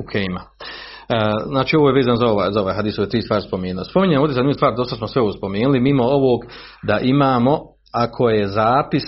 [0.00, 0.42] Ukejma.
[0.42, 1.16] E,
[1.52, 3.84] znači ovo je vezan za ovaj, za ovaj hadis, ove tri stvari spomenuo.
[3.84, 6.40] Spominjem ovdje zanimljivu stvar, dosta smo sve ovo spomenuli, mimo ovog
[6.82, 7.60] da imamo,
[7.92, 9.02] ako je zapis,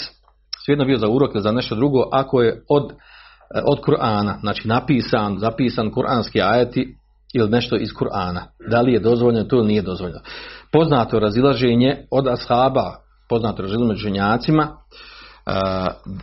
[0.65, 2.93] svejedno bio za urok ili za nešto drugo, ako je od,
[3.67, 6.97] od Kur'ana, znači napisan, zapisan kuranski ajeti
[7.35, 8.41] ili nešto iz Kur'ana.
[8.71, 10.21] Da li je dozvoljeno to ili nije dozvoljeno.
[10.73, 12.97] Poznato razilaženje od ashaba,
[13.29, 15.53] poznato razilaženje među učenjacima, uh,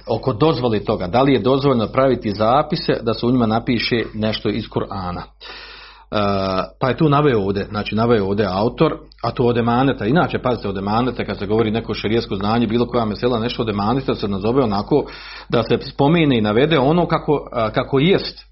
[0.08, 4.50] oko dozvoli toga, da li je dozvoljeno praviti zapise da se u njima napiše nešto
[4.50, 5.22] iz Kur'ana.
[6.12, 6.18] Uh,
[6.80, 10.70] pa je tu naveo ovdje, znači naveo ovdje autor, a to od emaneta, inače pazite
[10.70, 14.28] od emaneta kad se govori neko šerijesko znanje, bilo koja mesela nešto od emaneta se
[14.28, 15.06] nazove onako
[15.50, 18.52] da se spomene i navede ono kako, uh, kako jest.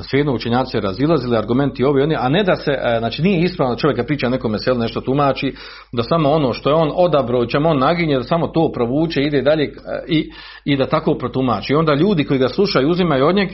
[0.00, 3.80] Svejedno učenjaci razilazili, argumenti ovi oni, a ne da se, e, znači nije ispravno da
[3.80, 5.54] čovjek kad priča nekom meselu nešto tumači,
[5.92, 9.42] da samo ono što je on odabro, čemu on naginje, da samo to provuče, ide
[9.42, 9.72] dalje e,
[10.08, 10.30] i,
[10.64, 11.72] i da tako protumači.
[11.72, 13.48] I onda ljudi koji ga slušaju, uzimaju od njeg,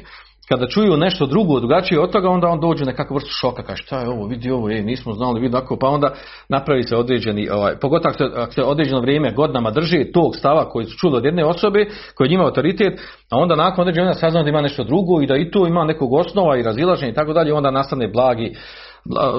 [0.48, 4.00] kada čuju nešto drugo, drugačije od toga, onda on dođe nekakvu vrstu šoka, kaže šta
[4.00, 6.14] je ovo, vidi ovo, ej, nismo znali, vidi tako, pa onda
[6.48, 10.68] napravi se određeni, ovaj, pogotovo ako se, ako se određeno vrijeme godinama drži tog stava
[10.70, 14.48] koji su čuli od jedne osobe, koji njima autoritet, a onda nakon određenog saznao da
[14.48, 17.52] ima nešto drugo i da i to ima nekog osnova i razilaženja i tako dalje,
[17.52, 18.54] onda nastane blagi,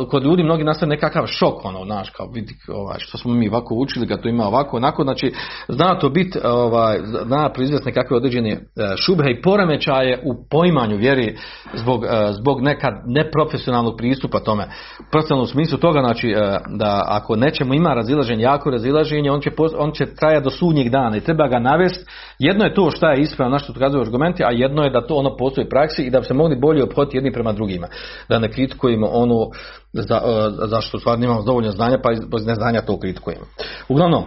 [0.09, 3.75] kod ljudi mnogi nastane nekakav šok, ono, znaš, kao vidi, ovaj, što smo mi ovako
[3.75, 5.33] učili, ga to ima ovako, onako, znači,
[5.67, 8.59] zna to biti, ovaj, zna proizvesti nekakve određene
[9.05, 11.37] šubhe i poremećaje u poimanju vjeri
[11.73, 14.67] zbog, zbog nekad neprofesionalnog pristupa tome.
[15.11, 16.35] Profesionalnom smislu toga, znači,
[16.77, 21.17] da ako nećemo ima razilaženje, jako razilaženje, on će, on će trajati do sudnjeg dana
[21.17, 22.05] i treba ga navesti.
[22.39, 25.15] Jedno je to šta je ispravno, na što dokazuju argumenti, a jedno je da to
[25.15, 27.87] ono postoji u praksi i da bi se mogli bolje obhoditi jedni prema drugima.
[28.29, 29.49] Da ne kritikujemo ono
[29.93, 30.21] za,
[30.65, 33.45] zašto stvarno imamo dovoljno znanja, pa iz neznanja to kritikujemo.
[33.89, 34.23] Uglavnom,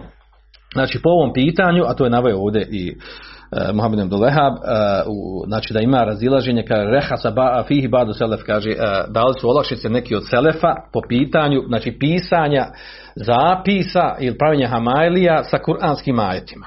[0.73, 4.59] Znači po ovom pitanju, a to je naveo ovdje i uh, Muhammed Abdulehab, uh,
[5.07, 9.33] u, znači da ima razilaženje, kaže rehasa ba, fihi badu selef, kaže uh, da li
[9.39, 12.65] su olakšice neki od selefa po pitanju, znači pisanja
[13.15, 16.65] zapisa ili pravljenja hamajlija sa kuranskim ajetima.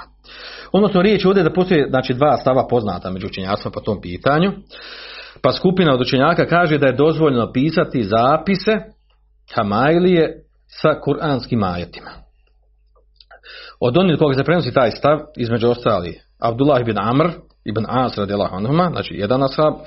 [0.73, 4.53] Odnosno riječ ovdje da postoje znači, dva stava poznata među učenjacima po tom pitanju.
[5.47, 8.73] Pa skupina od učenjaka kaže da je dozvoljeno pisati zapise
[9.55, 10.45] hamajlije
[10.83, 12.11] sa kuranskim ajetima.
[13.81, 17.31] Od onih koga se prenosi taj stav, između ostali Abdullah ibn Amr
[17.65, 19.81] ibn As radijallahu anhuma, znači jedan ashab, uh,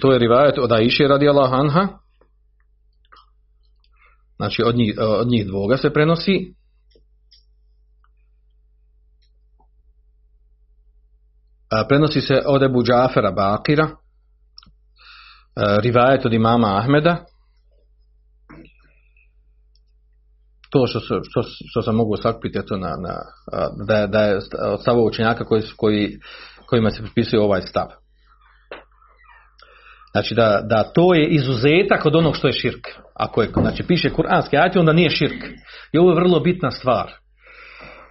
[0.00, 1.88] to je rivajet od Aiše radijallahu anha,
[4.36, 6.54] znači od njih, od njih dvoga se prenosi,
[11.88, 13.88] prenosi se od Ebu Džafera Bakira,
[15.82, 17.24] rivajet od imama Ahmeda,
[20.70, 23.14] to što, što, što sam mogu sakupiti to na, na,
[23.86, 24.36] da, da je
[24.72, 26.18] od stavova učenjaka koji, koji,
[26.66, 27.86] kojima se pripisuje ovaj stav.
[30.12, 32.86] Znači da, da to je izuzetak od onog što je širk.
[33.14, 35.44] Ako je, znači piše kuranski ajet, onda nije širk.
[35.92, 37.12] I ovo je vrlo bitna stvar.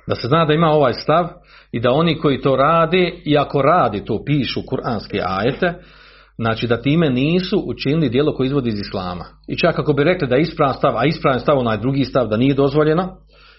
[0.07, 1.27] Da se zna da ima ovaj stav
[1.71, 5.73] i da oni koji to rade, i ako radi to pišu kuranske ajete,
[6.37, 9.25] znači da time nisu učinili djelo koje izvodi iz islama.
[9.47, 12.27] I čak ako bi rekli da je ispravan stav, a ispravan stav onaj drugi stav
[12.27, 13.17] da nije dozvoljeno,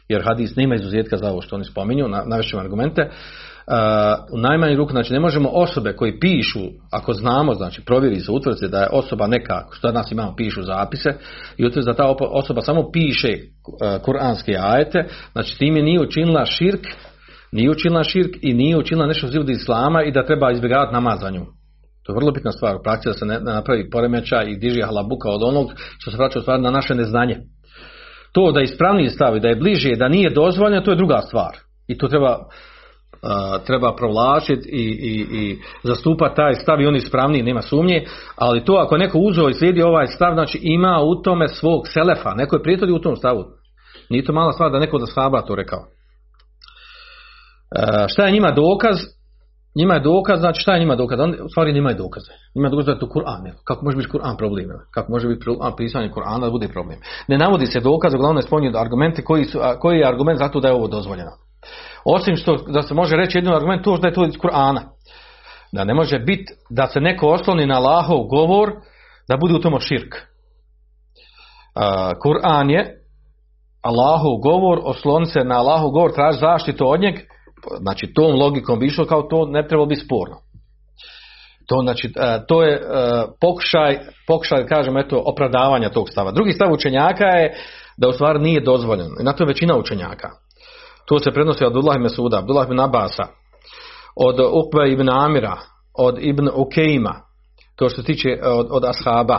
[0.09, 3.75] jer hadis nema izuzetka za ovo što oni spominju, navešćemo argumente, uh,
[4.33, 6.61] u najmanji ruku, znači ne možemo osobe koji pišu,
[6.92, 11.11] ako znamo, znači provjeri se, utvrdi da je osoba neka, što nas imamo, pišu zapise,
[11.57, 16.87] i utvrdi da ta osoba samo piše uh, kuranske ajete, znači time nije učinila širk,
[17.53, 21.47] nije učinila širk i nije učinila nešto iz islama i da treba izbjegavati namazanju.
[22.03, 25.29] To je vrlo bitna stvar u praksi da se ne, napravi poremeća i diži halabuka
[25.29, 27.37] od onog što se vraća u stvari na naše neznanje.
[28.33, 31.57] To da je ispravniji stav da je bliže, da nije dozvoljeno, to je druga stvar.
[31.89, 32.39] I to treba,
[33.67, 38.05] treba provlačiti i, i, i zastupati taj stav i on ispravniji, nema sumnje.
[38.37, 42.35] Ali to ako neko uzeo i slijedi ovaj stav, znači ima u tome svog selefa.
[42.35, 43.45] Neko je prijatelj u tom stavu.
[44.11, 45.98] Nije to mala stvar da neko da sahaba to rekao.
[47.71, 48.97] Uh, šta je njima dokaz?
[49.75, 51.21] Njima je dokaz, znači šta je njima dokaz?
[51.21, 52.33] On u stvari nemaju dokaze.
[52.55, 53.53] Njima je da je to Kur'an.
[53.65, 54.69] Kako može biti Kur'an problem?
[54.91, 56.99] Kako može biti pisanje Kur'ana da bude problem?
[57.29, 60.69] Ne navodi se dokaz, uglavnom spominju argumente koji, su, koji je argument za to da
[60.69, 61.31] je ovo dozvoljeno.
[62.05, 64.81] Osim što da se može reći jedan argument to da je to iz Kur'ana.
[65.73, 68.73] Da ne može biti da se neko osloni na Allahov govor
[69.29, 70.15] da bude u tomu širk.
[72.23, 72.95] Kur'an je
[73.83, 77.15] Allahov govor, oslon se na Allahov govor, traži zaštitu od njeg,
[77.81, 80.37] znači tom logikom bi išlo kao to ne treba biti sporno.
[81.69, 82.13] To, znači,
[82.49, 82.83] to je
[83.41, 86.33] pokušaj, pokušaj, kažem, eto, opravdavanja tog stava.
[86.33, 87.55] Drugi stav učenjaka je
[87.97, 89.15] da u stvari nije dozvoljeno.
[89.21, 90.29] I na to je većina učenjaka.
[91.07, 93.27] To se prenosi od Abdullah ibn Suda, Abdullah ibn Abasa,
[94.17, 95.57] od Ukbe ibn Amira,
[95.99, 97.15] od Ibn Ukejma,
[97.77, 99.35] to što se tiče od, od Ashaba.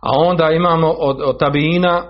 [0.00, 2.02] A onda imamo od, od Tabina,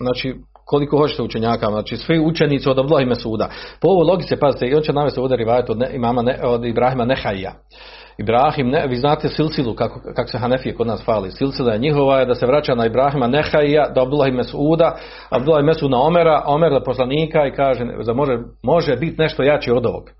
[0.00, 3.48] znači koliko hoćete učenjaka, znači svi učenici od Abdullah ibn Suda.
[3.80, 7.04] Po ovoj logici, pazite, i on će navesti ovdje rivajet od, imama ne, od Ibrahima
[7.04, 7.52] Nehaija.
[8.18, 11.30] Ibrahim, ne, vi znate silsilu, kako, kako se Hanefije kod nas fali.
[11.30, 14.96] Silsila je njihova je da se vraća na Ibrahima Nehaija, do Abdullah ibn Suda,
[15.30, 19.70] Abdullah Suda na Omera, Omer da poslanika i kaže da može, može biti nešto jači
[19.70, 20.10] od ovog.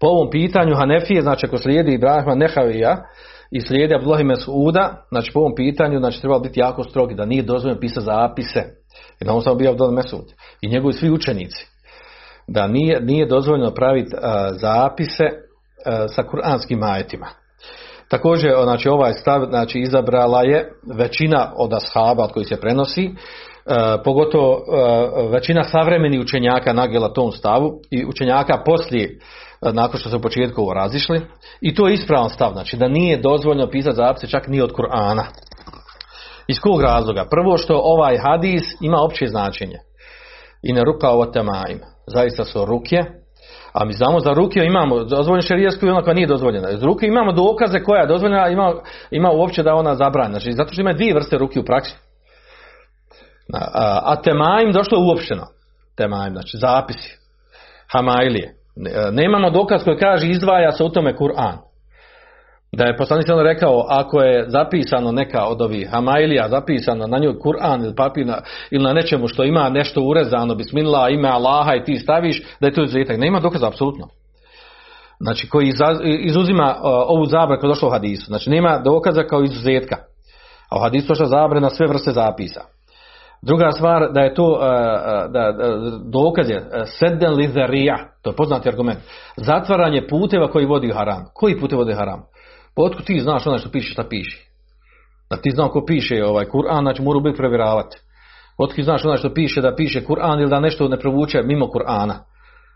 [0.00, 2.96] Po ovom pitanju Hanefije, znači ako slijedi Ibrahima Nehaija
[3.50, 7.24] i slijedi Abdullah ibn Suda, znači po ovom pitanju znači treba biti jako strogi, da
[7.24, 8.79] nije dozvoljeno pisati zapise.
[9.20, 10.24] I da on samo bio Abdullah Mesud.
[10.60, 11.66] I njegovi svi učenici.
[12.48, 14.16] Da nije, nije dozvoljeno praviti
[14.52, 15.24] zapise
[16.14, 17.26] sa kuranskim ajetima.
[18.08, 23.10] Također, znači ovaj stav znači izabrala je većina od ashaba od koji se prenosi,
[24.04, 24.64] pogotovo
[25.32, 29.18] većina savremenih učenjaka nagela tom stavu i učenjaka poslije
[29.62, 31.20] nakon što su u početku razišli
[31.60, 35.22] i to je ispravan stav, znači da nije dozvoljno pisati zapise čak ni od Kur'ana.
[36.50, 37.24] Iz kog razloga?
[37.30, 39.78] Prvo što ovaj hadis ima opće značenje.
[40.62, 41.80] I ne ruka ovo temaim.
[42.06, 43.04] Zaista su ruke,
[43.72, 46.76] a mi znamo za ruke imamo dozvoljenu šerijsku i ona koja nije dozvoljena.
[46.76, 48.72] Za ruke imamo dokaze koja je dozvoljena, ima,
[49.10, 50.38] ima uopće da ona zabranjena.
[50.38, 51.96] Znači, zato što ima dvije vrste ruke u praksi.
[53.54, 55.46] A, a temaim došlo uopšteno.
[55.96, 57.18] Temaim, znači zapisi.
[57.92, 58.54] Hamajlije.
[59.12, 61.69] Nemamo dokaz koji kaže izdvaja se u tome Kur'an.
[62.72, 67.34] Da je poslanik ono rekao, ako je zapisano neka od ovih Hamajlija, zapisano na njoj
[67.38, 71.84] Kur'an ili papir na, ili na nečemu što ima nešto urezano, bismillah, ime Allaha i
[71.84, 73.18] ti staviš, da je to izuzetak.
[73.18, 74.08] Nema dokaza, apsolutno.
[75.20, 75.72] Znači, koji
[76.24, 78.26] izuzima ovu zabranu koja je došla u hadisu.
[78.26, 79.96] Znači, nema dokaza kao izuzetka.
[80.70, 82.60] A u hadisu došla zabrana sve vrste zapisa.
[83.42, 84.60] Druga stvar da je to uh,
[85.32, 87.50] da, da, dokaz je seden li
[88.22, 88.98] to je poznati argument.
[89.36, 91.24] Zatvaranje puteva koji vodi u haram.
[91.34, 92.22] Koji pute vodi haram?
[92.84, 94.46] Otkud ti znaš onaj što piše šta piše?
[95.30, 97.96] Da ti znao ko piše ovaj Kur'an, znači mora uvijek provjeravati.
[98.58, 101.66] Otkud ti znaš onaj što piše da piše Kur'an ili da nešto ne provuče mimo
[101.66, 102.14] Kur'ana.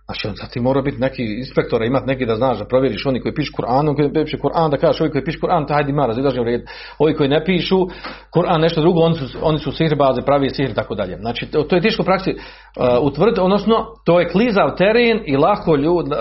[0.06, 3.34] Znači, onda ti mora biti neki inspektora, imati neki da znaš, da provjeriš oni koji
[3.34, 6.08] pišu Kur'an, koji piše Kur'an, da kažeš ovi koji pišu Kur'an, hajde ima
[6.40, 6.62] u red.
[6.98, 7.78] Ovi koji ne pišu
[8.34, 11.16] Kur'an nešto drugo, oni su, oni su sihrbaze, pravi sihr i tako dalje.
[11.16, 15.36] Znači, to, to je teško u praksi uh, utvrditi, odnosno, to je klizav teren i
[15.36, 16.16] lako ljud, uh,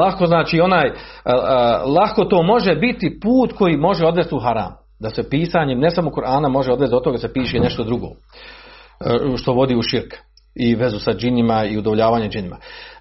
[0.00, 4.72] lako znači onaj, uh, uh, lako to može biti put koji može odvesti u haram.
[5.00, 8.06] Da se pisanjem, ne samo Kur'ana, može odvesti do toga da se piše nešto drugo,
[8.06, 10.14] uh, što vodi u širk
[10.54, 12.56] i vezu sa džinima i udovoljavanje džinima.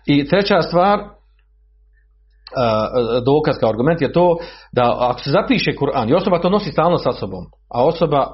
[0.06, 1.00] I treća stvar,
[3.26, 4.38] dokaz kao argument je to
[4.72, 8.28] da ako se zapiše Kur'an i osoba to nosi stalno sa sobom, a osoba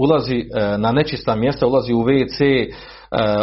[0.00, 2.68] ulazi e, na nečista mjesta, ulazi u WC, e,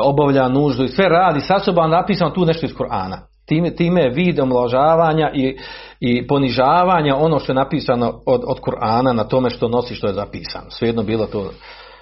[0.01, 3.17] obavlja nuždu i sve radi sa sobom, napisano tu nešto iz Kur'ana.
[3.45, 5.57] Time, time je vid omlažavanja i,
[5.99, 10.13] i ponižavanja ono što je napisano od, od Kur'ana na tome što nosi što je
[10.13, 10.69] zapisano.
[10.69, 11.49] Svejedno bilo to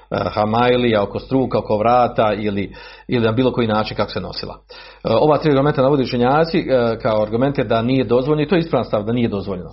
[0.10, 2.74] hamailija, oko struka, oko vrata ili,
[3.08, 4.60] ili na bilo koji način kako se nosila.
[5.04, 8.60] Eh, ova tri argumenta navodi učenjaci eh, kao argumente da nije dozvoljeno i to je
[8.60, 9.70] ispravan stav da nije dozvoljeno.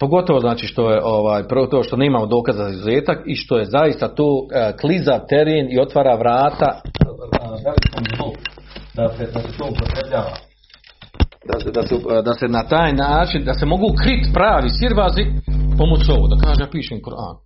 [0.00, 3.64] Pogotovo znači što je ovaj prvo to što nemamo dokaza za izuzetak i što je
[3.64, 4.28] zaista tu
[4.80, 6.80] kliza teren i otvara vrata
[8.94, 10.36] da se, da se to upotrebljava.
[11.52, 11.94] Da se, da, se,
[12.24, 15.24] da se na taj način, da se mogu krit pravi sirvazi
[15.78, 17.36] pomoću ovo, da kaže pišem Koran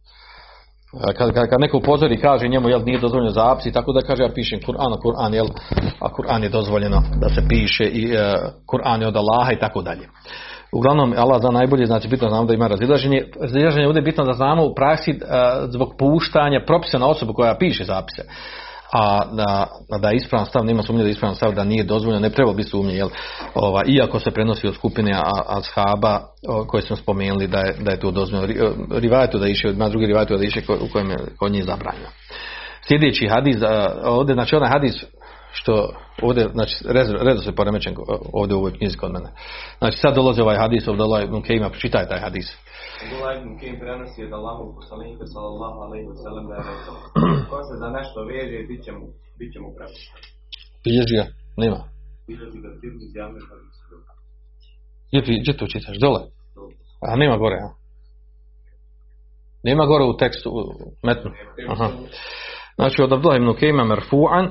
[1.17, 4.29] kad, kad, kad neko upozori kaže njemu jel nije dozvoljeno zapisi tako da kaže ja
[4.35, 5.47] pišem Kur'an Kur'an jel
[6.01, 8.19] a Kur'an je dozvoljeno da se piše i uh,
[8.67, 10.09] Kur'an je od Allaha i tako dalje.
[10.73, 13.25] Uglavnom Allah za najbolje znači bitno znamo da ima razilaženje.
[13.41, 15.19] Razilaženje je bitno da znamo u praksi uh,
[15.71, 18.23] zbog puštanja propisa na osobu koja piše zapise
[18.93, 19.67] a da,
[20.01, 22.53] da je ispravan stav, nema sumnje da je ispravan stav da nije dozvoljeno, ne treba
[22.53, 23.09] biti sumnje, jel,
[23.55, 26.21] ova, iako se prenosi od skupine ashaba
[26.69, 28.77] koje smo spomenuli da je, da je to dozvoljeno.
[28.91, 32.09] Rivajtu da iše, ima drugi rivajtu da iše u kojem je kod njih zabranjeno.
[32.89, 33.57] Sljedeći hadis,
[34.05, 34.95] ovdje, znači onaj hadis
[35.53, 35.89] što
[36.23, 36.75] ovdje, znači,
[37.21, 37.95] redo se poremećen
[38.33, 39.31] ovdje u ovoj knjizi kod mene.
[39.79, 42.57] Znači, sad dolazi ovaj hadis, ovdje ovaj Ibn Kejma, pročitaj taj hadis.
[43.03, 46.97] Abdullah ibn Kim prenosi od Allahov poslanika sallallahu alejhi ve sellem da je rekao:
[47.51, 49.07] Ko se za nešto veže, bit će mu,
[49.39, 50.21] bit će mu prepušten.
[50.85, 51.27] Bilježi ga,
[51.63, 51.81] nema.
[52.29, 52.71] Bilježi ga.
[55.09, 55.97] Gdje, gdje to čitaš?
[55.99, 56.21] Dole?
[57.09, 57.69] A nema gore, a?
[59.63, 60.63] Nema gore u tekstu, u
[61.07, 61.31] metnu.
[61.69, 61.89] Aha.
[62.75, 64.47] Znači od Abdullah ibn Kejma merfu'an,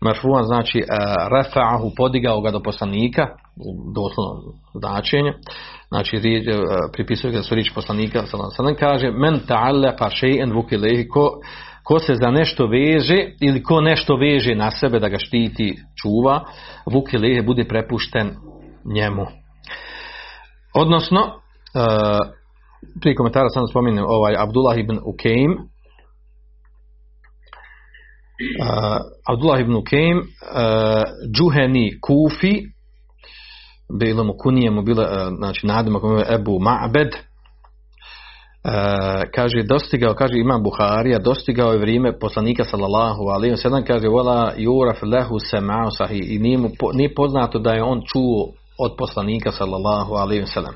[0.00, 0.86] merfu'an znači uh,
[1.34, 3.22] rafa'ahu, podigao ga do poslanika,
[3.56, 4.38] u doslovnom
[4.74, 5.32] značenju.
[5.94, 6.22] Znači, uh,
[6.92, 11.40] pripisuje ga su riječi poslanika, sallam kaže, men ta'allaqa shay'an vukilehi, ko,
[11.84, 16.44] ko se za nešto veže, ili ko nešto veže na sebe da ga štiti, čuva,
[16.86, 18.30] vukilehi bude prepušten
[18.84, 19.26] njemu.
[20.74, 21.20] Odnosno,
[23.00, 25.58] prije komentara sam spominjem ovaj Abdullah ibn Ukeim, uh,
[29.28, 30.24] Abdullah ibn Ukeim, uh,
[31.36, 32.73] Džuheni Kufi,
[34.00, 37.10] bilo mu kunije mu bila, uh, znači nadimak mu je Ebu Ma'bed,
[38.66, 38.70] Uh,
[39.34, 44.52] kaže dostigao kaže imam Buharija dostigao je vrijeme poslanika sallallahu alejhi ve sellem kaže wala
[44.56, 46.34] yuraf lahu sama'u sahih.
[46.34, 50.74] I nije, mu, nije poznato da je on čuo od poslanika sallallahu alejhi ve sellem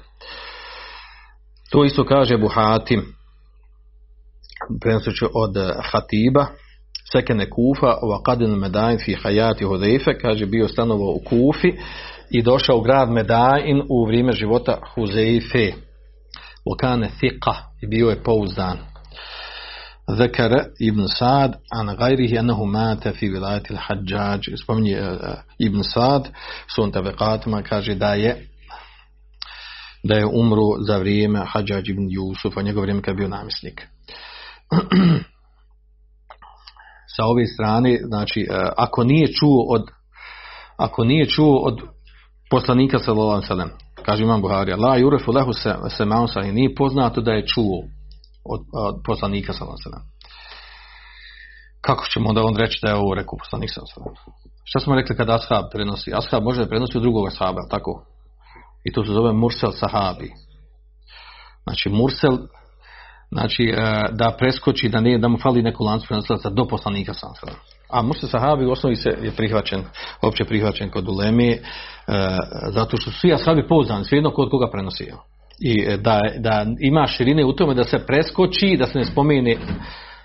[1.71, 3.03] to isto kaže Buhatim
[4.81, 5.57] prenosući od
[5.93, 6.47] Hatiba
[7.13, 10.21] sekene Kufa wa qadil Medain fi hayati Hudayfa.
[10.23, 11.73] Kaže bio stanovao u Kufi
[12.31, 15.73] i došao u grad Medain u vrijeme života Huzeife.
[16.75, 18.79] Okane Thika i bio je pouzdan.
[20.17, 24.49] Zekar ibn Sad an gajrihi anahu mate fi vilajati l-hađađ.
[24.63, 25.17] Spominje e, e,
[25.59, 26.29] ibn Sad
[26.75, 28.49] svojom tavekatima kaže da je
[30.03, 32.09] da je umru za vrijeme Hadžađ ibn
[32.57, 33.87] a njegov vrijeme kad je bio namisnik.
[37.17, 39.83] sa ove strane, znači, e, ako nije čuo od
[40.77, 41.81] ako nije čuo od
[42.51, 43.73] poslanika sallallahu alejhi
[44.07, 47.79] kaže imam Buhari, la yurefu lahu se se mausa i nije poznato da je čuo
[48.45, 50.09] od, od poslanika sallallahu alejhi.
[51.81, 54.17] Kako ćemo da on reći da je ovo rekao poslanik sallallahu?
[54.65, 56.13] Šta smo rekli kada ashab prenosi?
[56.15, 58.05] Ashab može da prenosi od drugog ashaba, tako?
[58.85, 60.31] I to se zove mursel sahabi.
[61.63, 62.39] Znači mursel
[63.31, 63.75] znači
[64.13, 67.33] da preskoči da ne da mu fali neku lancu prenosilaca do poslanika sam
[67.91, 69.85] A mursel sahabi u osnovi se je prihvaćen,
[70.23, 71.59] opće prihvaćen kod uleme
[72.73, 75.17] zato što su svi ashabi pouzdani, svejedno kod koga prenosio.
[75.61, 79.57] I da, da ima širine u tome da se preskoči, da se ne spomene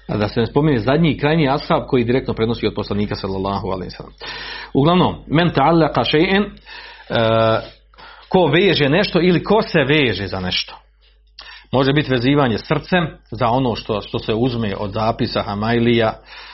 [0.08, 3.92] da se ne spomene zadnji i krajnji ashab koji direktno prenosi od poslanika sallallahu alaihi
[3.92, 4.14] sallam.
[4.74, 6.50] Uglavnom, men ta'allaka še'en, e,
[8.30, 10.76] ko veže nešto ili ko se veže za nešto.
[11.72, 16.14] Može biti vezivanje srcem za ono što, što se uzme od zapisa Hamailija,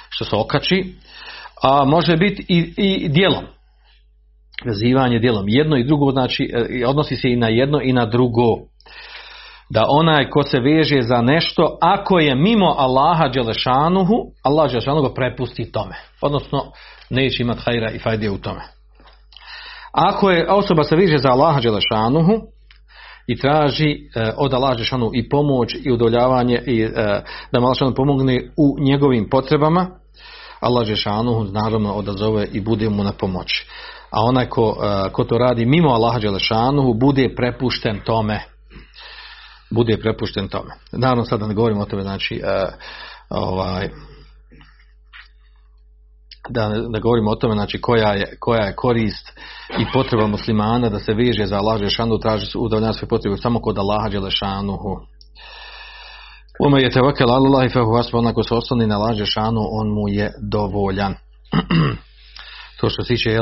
[0.09, 0.95] što se okači,
[1.63, 3.43] a može biti i, i dijelom.
[4.65, 5.45] Vezivanje dijelom.
[5.47, 8.57] Jedno i drugo znači, e, odnosi se i na jedno i na drugo.
[9.69, 15.71] Da onaj ko se veže za nešto, ako je mimo Allaha Đelešanuhu, Allah Đelešanuhu prepusti
[15.71, 15.95] tome.
[16.21, 16.71] Odnosno,
[17.09, 18.61] neće imati hajra i fajde u tome.
[19.91, 22.41] Ako je osoba se veže za Allaha Đelešanuhu,
[23.29, 26.89] i traži e, od Allaha Đelešanuhu i pomoć i udoljavanje i e,
[27.51, 29.87] da Allah pomogne u njegovim potrebama,
[30.59, 33.65] Allah Đelešanuhu naravno odazove i bude mu na pomoć.
[34.11, 38.39] A onaj ko, e, ko to radi mimo Allaha Đelešanuhu bude prepušten tome.
[39.71, 40.71] Bude prepušten tome.
[40.91, 42.65] Naravno sada ne govorimo o tome, znači e,
[43.29, 43.89] ovaj,
[46.49, 49.39] da ne govorimo o tome znači koja je, koja je korist
[49.79, 53.77] i potreba muslimana da se veže za Allah Đelešanu traži udovoljavanje svoje potrebe samo kod
[53.77, 54.99] Allaha Đelešanuhu
[56.65, 61.15] Ume je tevakel Allah i fehu onako se osloni na Đelešanu on mu je dovoljan
[62.79, 63.39] to što se tiče e,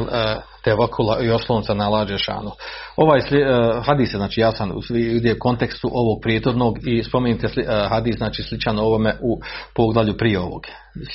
[0.63, 2.51] tevakula i oslonca na Allah Đelešanu
[2.97, 7.63] ovaj sli, uh, hadis je znači jasan u sli, kontekstu ovog prijetornog i spomenite sli,
[7.63, 9.39] uh, hadis znači sličan ovome u
[9.75, 10.61] poglavlju prije ovog.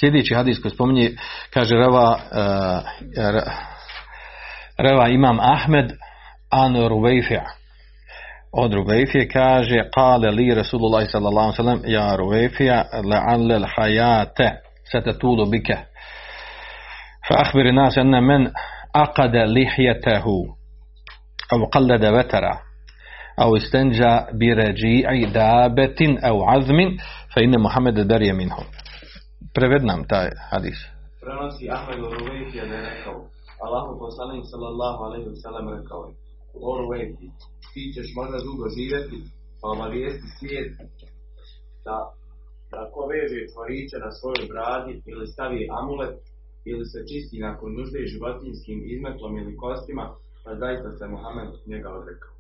[0.01, 1.11] Sljedeći hadis koji spominje
[1.51, 2.19] kaže Reva
[4.79, 5.93] Reva imam Ahmed
[6.51, 7.45] an Ruvejfija.
[8.53, 14.51] Od Ruvejfije kaže kale li Rasulullah sallallahu sallam ja Ruvejfija la'alle l'hajate
[14.93, 15.77] setetulu bike
[17.32, 18.52] fa ahbiri nas enne men
[18.94, 20.58] aqade lihjetehu
[21.54, 22.60] أو قلد وترا
[23.42, 26.80] أو استنجى برجيع دابة أو عظم
[27.36, 28.58] فإن محمد بري منه
[29.58, 30.78] Preved nam taj hadis.
[31.22, 33.18] Prenosi Ahmed Uruvejtija da je rekao,
[33.66, 36.14] Allahu poslanik sallallahu alaihi wa sallam rekao je,
[36.72, 37.26] Uruvejti,
[37.74, 39.18] ti ćeš možda dugo živjeti,
[39.60, 40.72] pa obavijesti svijet
[41.86, 41.98] da,
[42.72, 46.16] da ko veže tvoriće na svojoj bradi ili stavi amulet
[46.71, 50.05] ili se čisti nakon nužde životinskim izmetom ili kostima,
[50.45, 52.33] pa zaista se Muhammed njega odrekao.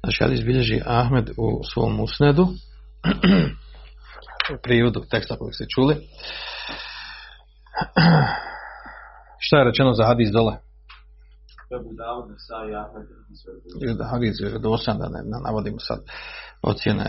[0.00, 2.44] Znači, hadis bilježi Ahmed u svom usnedu,
[4.54, 5.94] u prijevodu teksta kojeg ste čuli.
[9.38, 10.54] Šta je rečeno za hadis dole?
[13.80, 16.00] I hadis je dosan, da ne navodimo sad
[16.62, 17.04] ocjene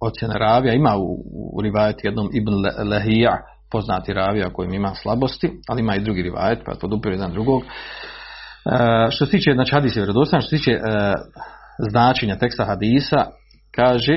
[0.00, 0.74] ocjene ravija.
[0.74, 1.16] Ima u,
[1.52, 2.52] u rivajeti jednom Ibn
[2.90, 3.38] Lehija,
[3.70, 7.62] poznati ravija kojim ima slabosti, ali ima i drugi rivajet, pa podupio jedan drugog.
[7.62, 7.66] E,
[9.10, 10.80] što se tiče, znači hadis je vjerodostan, što se tiče e,
[11.90, 13.26] značenja teksta hadisa,
[13.74, 14.12] kaže,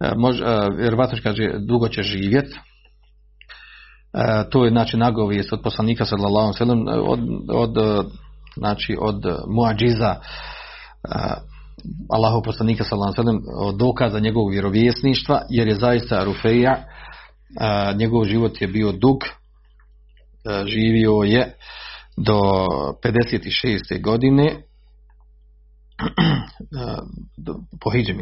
[0.00, 0.44] e, mož, e,
[0.76, 2.58] vjerovatno kaže, dugo će živjet, e,
[4.50, 8.04] to je znači nagovijest od poslanika sallallahu alejhi ve od, od
[8.56, 10.14] znači od muadžiza
[12.10, 16.84] Allahu poslanika sallallahu alejhi dokaza njegovog vjerovjesništva jer je zaista Rufeja
[17.96, 19.18] njegov život je bio dug,
[20.66, 21.54] živio je
[22.16, 22.40] do
[23.04, 24.02] 56.
[24.02, 24.62] godine,
[27.36, 28.14] do, po Hidži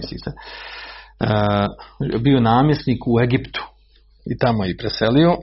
[2.20, 3.60] bio namjesnik u Egiptu
[4.26, 5.36] i tamo je preselio.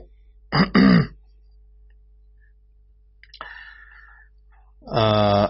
[4.92, 5.46] A,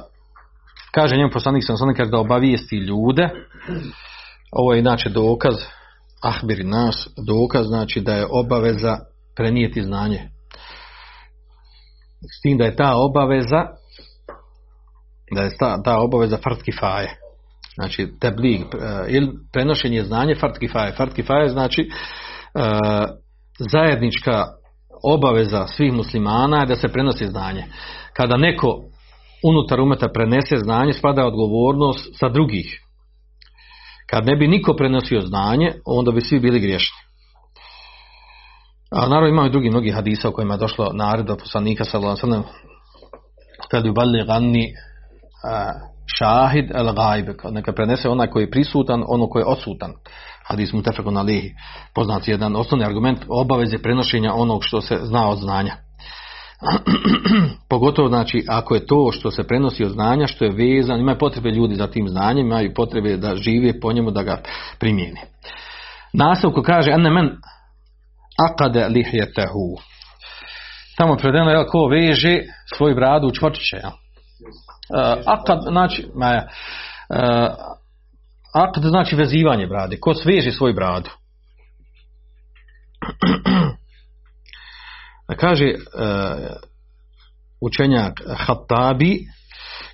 [0.96, 3.28] kaže njemu poslanik sam sam da obavijesti ljude,
[4.52, 5.54] ovo je inače dokaz
[6.22, 8.98] ahbiri nas dokaz znači da je obaveza
[9.36, 10.30] prenijeti znanje.
[12.38, 13.62] S tim da je ta obaveza
[15.34, 17.16] da je ta, ta obaveza fard kifaje.
[17.74, 18.60] Znači teblig
[19.08, 20.92] ili prenošenje znanja fard kifaje.
[20.92, 22.62] Fard kifaje znači uh,
[23.72, 24.44] zajednička
[25.02, 27.64] obaveza svih muslimana je da se prenosi znanje.
[28.12, 28.82] Kada neko
[29.48, 32.86] unutar umeta prenese znanje, spada odgovornost sa drugih
[34.10, 36.96] kad ne bi niko prenosio znanje, onda bi svi bili griješni.
[38.90, 42.42] A naravno imaju drugi mnogi hadisa u kojima je došlo naredba poslanika ve sellem
[43.70, 44.72] kad ubali ganni
[46.18, 49.92] šahid el gajbe, neka prenese onaj koji je prisutan, ono koji je odsutan.
[50.44, 51.54] Hadis tefekon alihi.
[51.94, 55.76] Poznat jedan osnovni argument obaveze prenošenja onog što se zna od znanja.
[57.70, 61.50] Pogotovo znači ako je to što se prenosi od znanja, što je vezan, imaju potrebe
[61.50, 64.42] ljudi za tim znanjem, imaju potrebe da žive po njemu da ga
[64.78, 65.20] primijene.
[66.12, 67.30] Nastavku kaže ene men
[68.50, 69.76] akade lihjetehu.
[70.96, 72.42] Tamo predeno je ko veže
[72.76, 73.76] svoj bradu u čvrčiće.
[73.76, 73.88] Ja?
[73.88, 73.94] Uh,
[75.26, 76.48] akad znači maja,
[77.08, 77.50] uh,
[78.54, 79.96] akad znači vezivanje brade.
[80.00, 81.10] Ko sveže svoj bradu.
[85.34, 85.80] kaže uh,
[87.60, 89.18] učenjak Hattabi,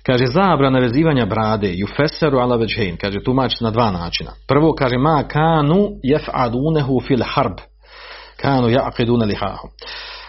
[0.05, 4.31] kaže zabrana vezivanja brade, jufeseru ala veđhein, kaže tumač na dva načina.
[4.47, 7.57] Prvo kaže ma kanu jef'adunehu fil harb,
[8.41, 9.67] kanu ja'qidune lihahu.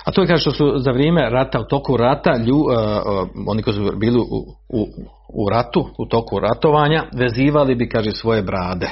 [0.04, 3.28] A to je kaže što su za vrijeme rata, u toku rata, lju, uh, uh,
[3.46, 4.22] oni koji su bili u,
[4.68, 4.86] u,
[5.34, 8.90] u ratu, u toku ratovanja, vezivali bi, kaže, svoje brade.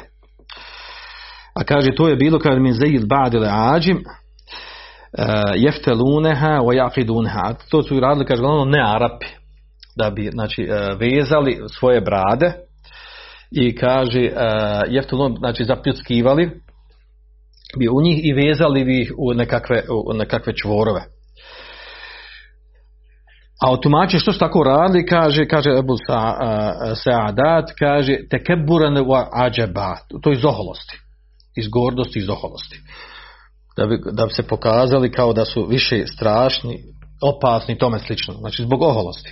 [1.54, 4.04] A kaže, to je bilo, kaže, min zejid badile ađim,
[5.56, 7.54] jefteluneha wa jaqiduneha.
[7.70, 9.26] To su radili, kaže, glavno ne Arapi,
[9.96, 12.52] da bi, znači, uh, vezali svoje brade
[13.50, 16.50] i kaže, uh, jeftelun, znači, zapjuckivali,
[17.78, 21.00] bi u njih i vezali bi ih u nekakve, u nekakve čvorove.
[23.60, 26.18] A tumači što su tako radili, kaže, kaže Ebu Sa,
[26.94, 30.98] Sa'adat, kaže, tekeburan wa ađeba, to iz oholosti,
[31.56, 32.76] iz gordosti, iz oholosti.
[33.76, 36.78] Da bi, da bi se pokazali kao da su više strašni,
[37.22, 38.34] opasni, tome slično.
[38.34, 39.30] Znači, zbog oholosti.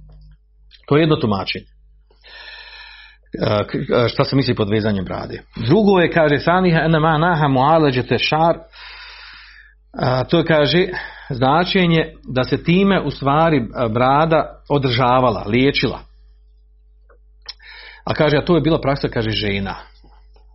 [0.88, 1.66] to je jedno tumačenje
[4.08, 5.42] šta se misli pod vezanjem brade.
[5.66, 8.58] Drugo je, kaže, saniha enama naha mualeđete šar,
[10.28, 10.86] to je, kaže,
[11.30, 16.00] značenje da se time u stvari brada održavala, liječila.
[18.04, 19.76] A kaže, a to je bila praksa, kaže, žena.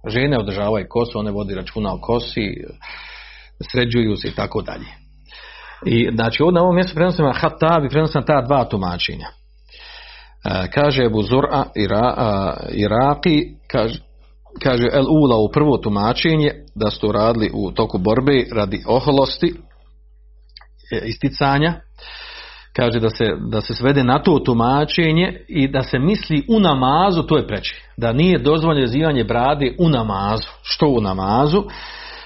[0.07, 2.63] Žene održavaju kosu, one vodi računa o kosi,
[3.71, 4.85] sređuju se i tako dalje.
[5.85, 9.27] I znači ovdje na ovom mjestu prenosimo na Hatabi, prenosimo ta dva tumačenja
[10.73, 12.15] kaže Ebu Zura Ira,
[12.69, 13.99] Iraki kaže,
[14.63, 19.53] kaže El Ula u prvo tumačenje da su radili u toku borbe radi oholosti
[20.91, 21.73] e, isticanja
[22.75, 27.23] kaže da se, da se svede na to tumačenje i da se misli u namazu,
[27.23, 27.75] to je preče.
[27.97, 30.47] Da nije dozvoljeno zivanje brade u namazu.
[30.63, 31.63] Što u namazu?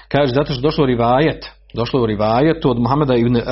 [0.08, 3.42] Kaže, zato što došlo rivajet, došlo u rivajetu od Muhameda ibn uh,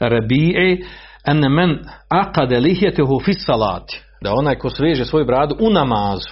[0.00, 0.84] Rabi'e,
[1.26, 1.78] en men
[2.08, 6.30] akade lihjetehu salati, da onaj ko sveže svoju bradu u namazu,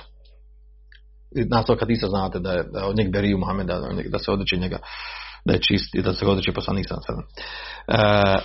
[1.50, 4.56] na to kad isa znate da je da od njeg beriju Muhameda, da se odreći
[4.56, 4.78] njega,
[5.46, 7.96] da je čist i da se odreći poslanik sam e,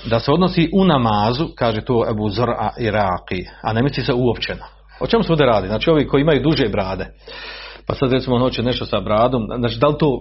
[0.06, 4.66] da se odnosi u namazu, kaže to Ebu Zra Iraki, a ne misli se uopćeno.
[5.00, 5.68] O čemu se ovdje radi?
[5.68, 7.06] Znači ovi koji imaju duže brade,
[7.88, 10.20] pa sad recimo on hoće nešto sa bradom, znači da li, to,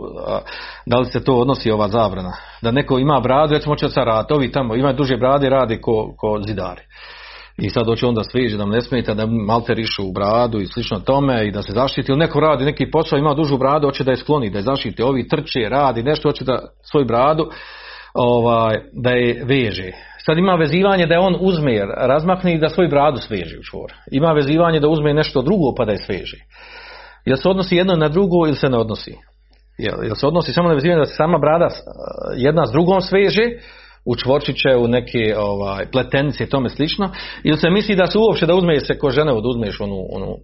[0.86, 2.32] da li se to odnosi ova zabrana?
[2.62, 5.80] Da neko ima bradu, recimo hoće sa rad, ovi tamo imaju duže brade i radi
[5.80, 6.82] ko, ko zidari.
[7.60, 11.00] I sad hoće onda sveže da ne smeta da malte rišu u bradu i slično
[11.00, 12.12] tome i da se zaštiti.
[12.12, 15.02] Ili neko radi neki posao, ima dužu bradu, hoće da je skloni, da je zaštiti.
[15.02, 17.50] Ovi trče, radi nešto, hoće da svoj bradu
[18.14, 19.92] ovaj, da je veže.
[20.26, 23.92] Sad ima vezivanje da je on uzme, razmakne i da svoj bradu sveže u čvor.
[24.12, 26.36] Ima vezivanje da uzme nešto drugo pa da je sveže.
[27.24, 29.14] Jel se odnosi jedno na drugo ili se ne odnosi?
[29.78, 31.68] Jel, jel se odnosi samo na vezivanje da se sama brada
[32.36, 33.42] jedna s drugom sveže
[34.04, 37.10] u čvorčiće, u neke ovaj, pletenice i tome slično,
[37.44, 40.36] ili se misli da se uopće da uzme se ko žene od uzmeš onu, onu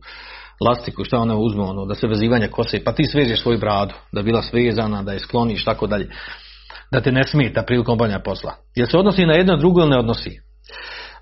[0.69, 4.23] lastiku, šta ona uzme, ono, da se vezivanje kose, pa ti svežeš svoju bradu, da
[4.23, 6.09] bila svezana, da je skloniš, tako dalje,
[6.93, 8.55] da te ne smeta prilikom obavljanja posla.
[8.75, 10.41] Jel se odnosi na jedno, drugo ili ne odnosi?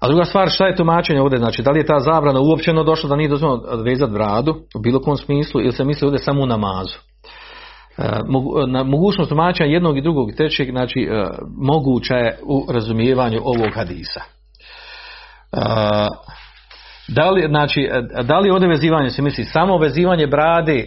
[0.00, 1.38] A druga stvar, šta je tumačenje ovdje?
[1.38, 5.00] Znači, da li je ta zabrana uopćeno došla da nije dozvoljeno vezati bradu u bilo
[5.00, 6.98] kom smislu ili se misli ovdje samo u namazu?
[8.68, 11.08] Na mogućnost tumačenja jednog i drugog i trećeg, znači
[11.56, 14.20] moguća je u razumijevanju ovog hadisa.
[17.08, 17.88] Da li, znači,
[18.22, 20.86] da li ovdje vezivanje se misli samo vezivanje brade,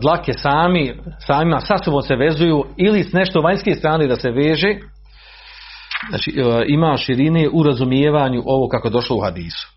[0.00, 0.94] dlake sami,
[1.26, 4.76] samima sa sobom se vezuju ili s nešto vanjske strane da se veže,
[6.08, 6.34] znači
[6.68, 9.68] ima širine u razumijevanju ovo kako je došlo u hadisu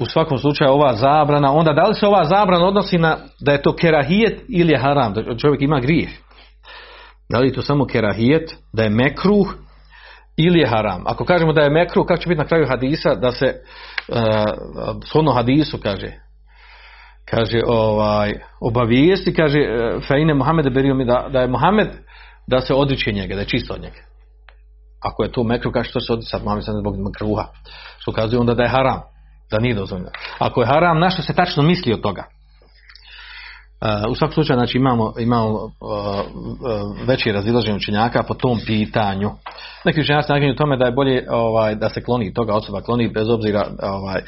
[0.00, 3.62] u svakom slučaju ova zabrana, onda da li se ova zabrana odnosi na da je
[3.62, 6.08] to kerahijet ili je haram, da čovjek ima grijeh?
[7.30, 9.54] Da li je to samo kerahijet, da je mekruh
[10.36, 11.02] ili je haram?
[11.06, 13.54] Ako kažemo da je mekruh, kako će biti na kraju hadisa da se
[14.08, 14.16] uh,
[15.10, 16.12] shodno hadisu kaže
[17.30, 19.58] kaže ovaj obavijesti kaže
[20.08, 21.88] Fejne Muhammed berio mi da, da je Muhammed
[22.46, 24.00] da se odriče njega, da je čisto od njega.
[25.02, 27.46] Ako je to mekruh, kaže što se odriče sad Muhammed zbog mekruha.
[27.98, 29.15] Što kazuje onda da je haram
[29.50, 30.10] da nije dozvoljeno.
[30.38, 32.24] Ako je haram, na što se tačno misli od toga?
[33.80, 39.30] Uh, u svakom slučaju znači imamo, imamo uh, uh, veći razilaženje učenjaka po tom pitanju.
[39.84, 43.28] Neki učenjaci naginju tome da je bolje ovaj, da se kloni toga osoba kloni bez
[43.28, 44.20] obzira ovaj,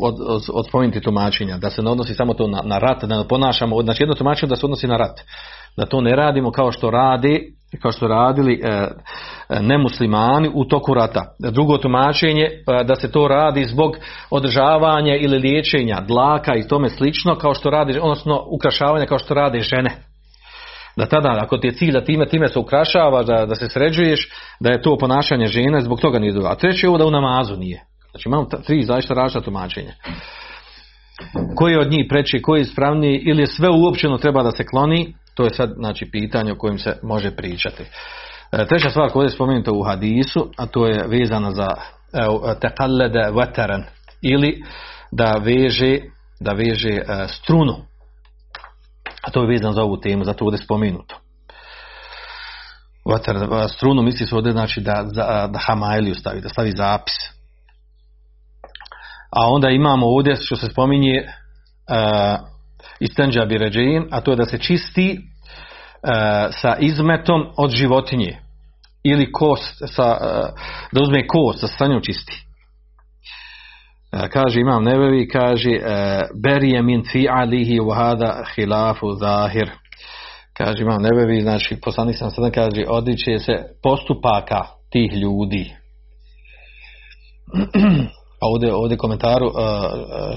[0.00, 3.16] od, od, od spomenuti tumačenja, da se ne odnosi samo to na, na rat, da
[3.16, 5.20] ne ponašamo, znači jedno tumačenje da se odnosi na rat.
[5.76, 8.88] Da to ne radimo kao što radi kao što radili e,
[9.60, 11.34] nemuslimani u toku rata.
[11.52, 13.96] Drugo tumačenje e, da se to radi zbog
[14.30, 19.60] održavanja ili liječenja dlaka i tome slično kao što radi, odnosno ukrašavanja kao što rade
[19.60, 19.90] žene.
[20.96, 24.28] da tada ako ti je cilj da time, time se ukrašavaš, da, da se sređuješ,
[24.60, 26.48] da je to ponašanje žene, zbog toga nije dobro.
[26.48, 27.84] A treće je ovo da u namazu nije.
[28.10, 29.92] Znači imamo tri zaista različita tumačenja.
[31.56, 35.14] Koji od njih preći, koji je ispravniji ili je sve uopćeno treba da se kloni,
[35.34, 37.84] to je sad znači pitanje o kojem se može pričati.
[38.52, 41.68] E, Treća stvar koja je spomenuta u hadisu, a to je vezana za
[42.60, 43.84] tekallede veteran
[44.22, 44.62] ili
[45.12, 45.98] da veže,
[46.40, 47.76] da veže e, strunu.
[49.22, 51.16] A to je vezano za ovu temu, zato ovdje je spomenuto.
[53.04, 57.14] Vatar, e, strunu misli se ovdje znači da, za- da hamailiju stavi, da stavi zapis.
[59.36, 62.51] A onda imamo ovdje što se spominje uh,
[63.00, 65.18] istenđa biređin, a to je da se čisti e,
[66.50, 68.38] sa izmetom od životinje
[69.04, 70.26] ili kost sa, e,
[70.92, 72.44] da uzme kost sa stranju čisti.
[74.12, 75.78] E, kaže imam nevevi kaže
[76.42, 79.70] berije min fi alihi wa hada hilafu zahir.
[80.56, 85.72] Kaže imam nevevi znači poslanik sam sada kaže odriče se postupaka tih ljudi.
[88.42, 89.50] A ovdje, ovdje komentaru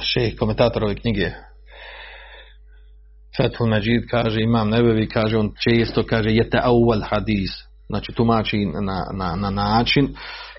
[0.02, 1.32] šeh komentator ove knjige
[3.38, 7.52] Fethul Majid kaže imam nebevi kaže on često kaže jete awal hadis.
[7.88, 10.16] Znači tumači na, na, na način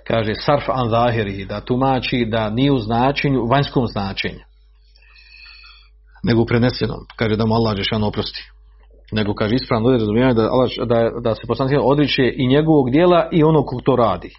[0.07, 4.41] kaže sarf an zahiri da tumači da nije u značenju vanjskom značenju
[6.27, 7.01] nego u prenesenom.
[7.17, 8.43] Kaže da mu Allah Žešan oprosti.
[9.13, 10.49] Nego kaže ispravno ovdje razumijevanje da,
[10.85, 14.31] da, da se poslanik odriče i njegovog dijela i onog kog to radi.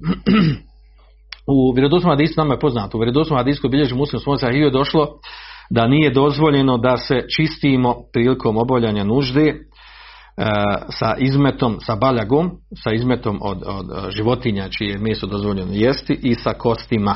[1.54, 4.70] U vjerodostojnom hadisu nama je poznato, u vjerodostojnom hadisu koji bilježi muslim svoj sahiju je
[4.70, 5.18] došlo
[5.70, 9.54] da nije dozvoljeno da se čistimo prilikom obavljanja nužde e,
[10.90, 12.50] sa izmetom, sa baljagom,
[12.82, 17.14] sa izmetom od, od e, životinja čije je meso dozvoljeno jesti i sa kostima.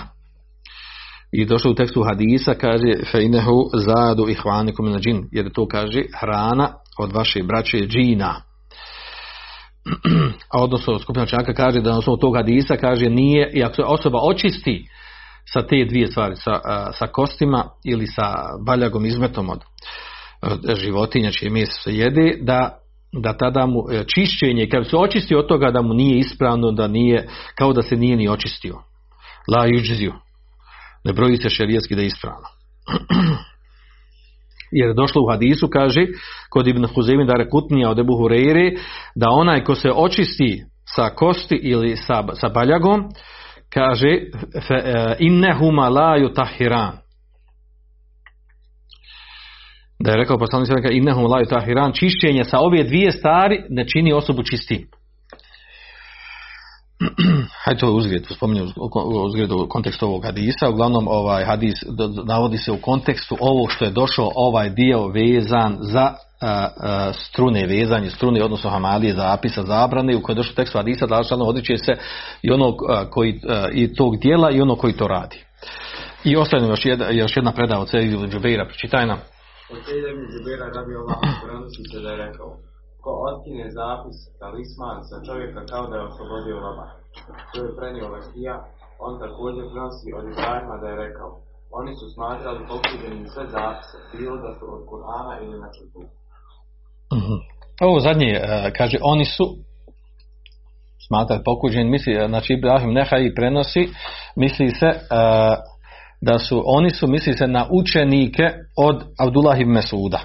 [1.32, 6.02] I došlo u tekstu hadisa kaže fejnehu zadu i hvanikum na džin, jer to kaže
[6.20, 8.34] hrana od vaše braće džina.
[10.52, 13.82] A odnosno skupina čaka kaže da na osnovu tog hadisa kaže nije, i ako se
[13.82, 14.86] osoba očisti
[15.52, 16.60] sa te dvije stvari, sa,
[16.92, 18.34] sa kostima ili sa
[18.66, 19.60] baljagom izmetom od,
[20.76, 22.78] životinja čije meso se jede, da,
[23.12, 26.88] da tada mu e, čišćenje, kad se očisti od toga da mu nije ispravno, da
[26.88, 28.76] nije, kao da se nije ni očistio.
[29.54, 30.12] La juđziju.
[31.04, 32.46] Ne broji se šerijetski da je ispravno.
[34.72, 36.06] Jer je došlo u hadisu, kaže,
[36.50, 38.78] kod Ibn Huzevin da rekutnija od Ebu Hureyre,
[39.14, 43.08] da onaj ko se očisti sa kosti ili sa, sa baljagom,
[43.70, 46.92] kaže, e, innehuma la yutahiran.
[50.00, 54.12] Da je rekao poslanik sallallahu innehum la yutahiran, čišćenje sa ove dvije stvari ne čini
[54.12, 54.86] osobu čistim.
[57.64, 58.68] Hajde to uzgled, spominjem
[59.26, 61.74] uzgled u kontekstu ovog hadisa, uglavnom ovaj hadis
[62.26, 66.14] navodi se u kontekstu ovog što je došao ovaj dio vezan za
[67.12, 71.76] strune, vezanje strune, odnosno hamalije, zapisa, zabrane, u kojoj je došao tekst hadisa, da odriče
[71.76, 71.92] se
[72.42, 73.40] i onog a, koji,
[73.72, 75.44] i tog dijela i onog koji to radi.
[76.24, 79.18] I ostaje nam još jedna, još jedna predaja od Sejid ibn Džubeira, pročitaj nam.
[79.74, 82.50] Od Sejda ibn Džubera radi Allah prenosi se da je rekao
[83.02, 86.86] Ko otkine zapis, talisman sa čovjeka kao da je oslobodio roba.
[87.52, 88.56] To je prenio Lekija,
[89.06, 91.30] on također prenosi od Ibrahima da je rekao
[91.78, 96.00] Oni su smatrali pokuđenim sve zapise, bilo da su od Kur'ana ili na čutu.
[97.14, 97.34] Mhm.
[97.80, 99.44] Ovo zadnje, e, kaže, oni su
[101.06, 103.88] smatrali pokuđen, misli, e, znači Ibrahim Nehaj prenosi,
[104.36, 104.96] misli se e,
[106.20, 108.42] da su, oni su, misli se na učenike
[108.76, 110.20] od Abdullah ibn Mesuda.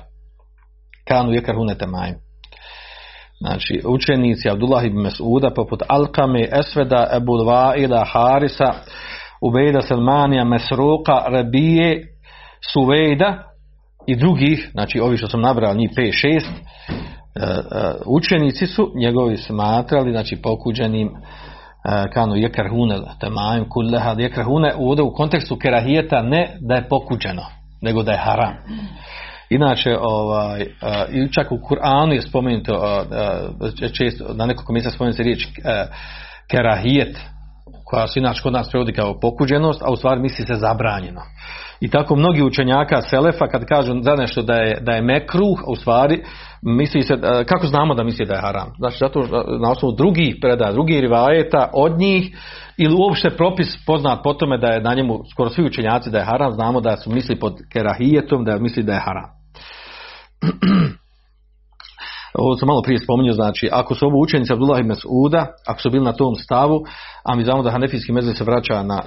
[1.08, 2.16] Kanu je karhunete majim.
[3.40, 8.74] Znači, učenici Abdullah ibn Mesuda, poput Alkame, Esveda, Ebu Vaila, Harisa,
[9.42, 12.08] Ubejda Selmanija, Mesruka, Rabije,
[12.74, 13.55] Suvejda
[14.08, 16.42] i drugih, znači ovi što sam nabrao, njih 5-6,
[18.06, 21.12] učenici su njegovi smatrali, znači pokuđenim e,
[22.14, 27.42] kanu jekarhune temaim kulleha jekarhune ovdje u kontekstu kerahijeta ne da je pokuđeno
[27.82, 28.54] nego da je haram.
[29.50, 30.68] Inače ovaj e,
[31.12, 33.06] i čak u Kur'anu je spomenuto
[33.84, 35.48] e, često na nekoliko mjesta spomenuta riječ
[36.52, 37.18] kerahijet
[37.86, 41.22] koja se inače kod nas prevodi kao pokuđenost, a u stvari misli se zabranjeno.
[41.80, 45.76] I tako mnogi učenjaka Selefa kad kažu za nešto da je, da je mekruh, u
[45.76, 46.24] stvari
[46.62, 47.14] misli se,
[47.48, 48.72] kako znamo da misli da je haram?
[48.78, 49.20] Znači zato
[49.62, 52.38] na osnovu drugih predaja, drugih rivajeta od njih
[52.78, 56.26] ili uopšte propis poznat po tome da je na njemu skoro svi učenjaci da je
[56.26, 59.30] haram, znamo da su misli pod kerahijetom, da misli da je haram.
[62.38, 65.90] ovo sam malo prije spominjao, znači ako su ovo učenici Abdullah ibn Mas'uda, ako su
[65.90, 66.84] bili na tom stavu,
[67.24, 69.02] a mi znamo da Hanefijski mezheb se vraća na,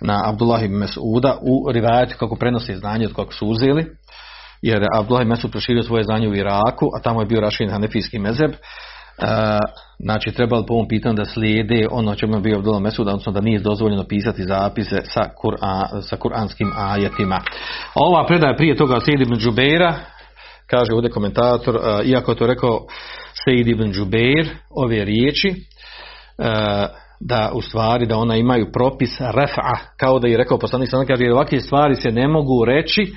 [0.00, 3.86] na Abdullah ibn Mas'uda u rivajetu kako prenose znanje od kako su uzeli,
[4.62, 8.18] jer je Abdullah Mesud proširio svoje znanje u Iraku, a tamo je bio raširen hanefijski
[8.18, 8.56] mezeb, e,
[9.98, 13.40] znači trebalo po ovom pitanju da slijede ono čemu je bio Abdullah Mesud, odnosno da
[13.40, 17.40] nije dozvoljeno pisati zapise sa, Kur'an, sa kuranskim ajetima.
[17.94, 19.94] Ova predaja prije toga Sejid ibn Džubeira,
[20.70, 22.86] kaže ovdje komentator, e, iako je to rekao
[23.44, 25.54] Sejid ibn Džubeir, ove riječi, e,
[27.20, 29.62] da u stvari da ona imaju propis refa,
[30.00, 33.14] kao da je rekao poslanik sallallahu kaže ovakve stvari se ne mogu reći,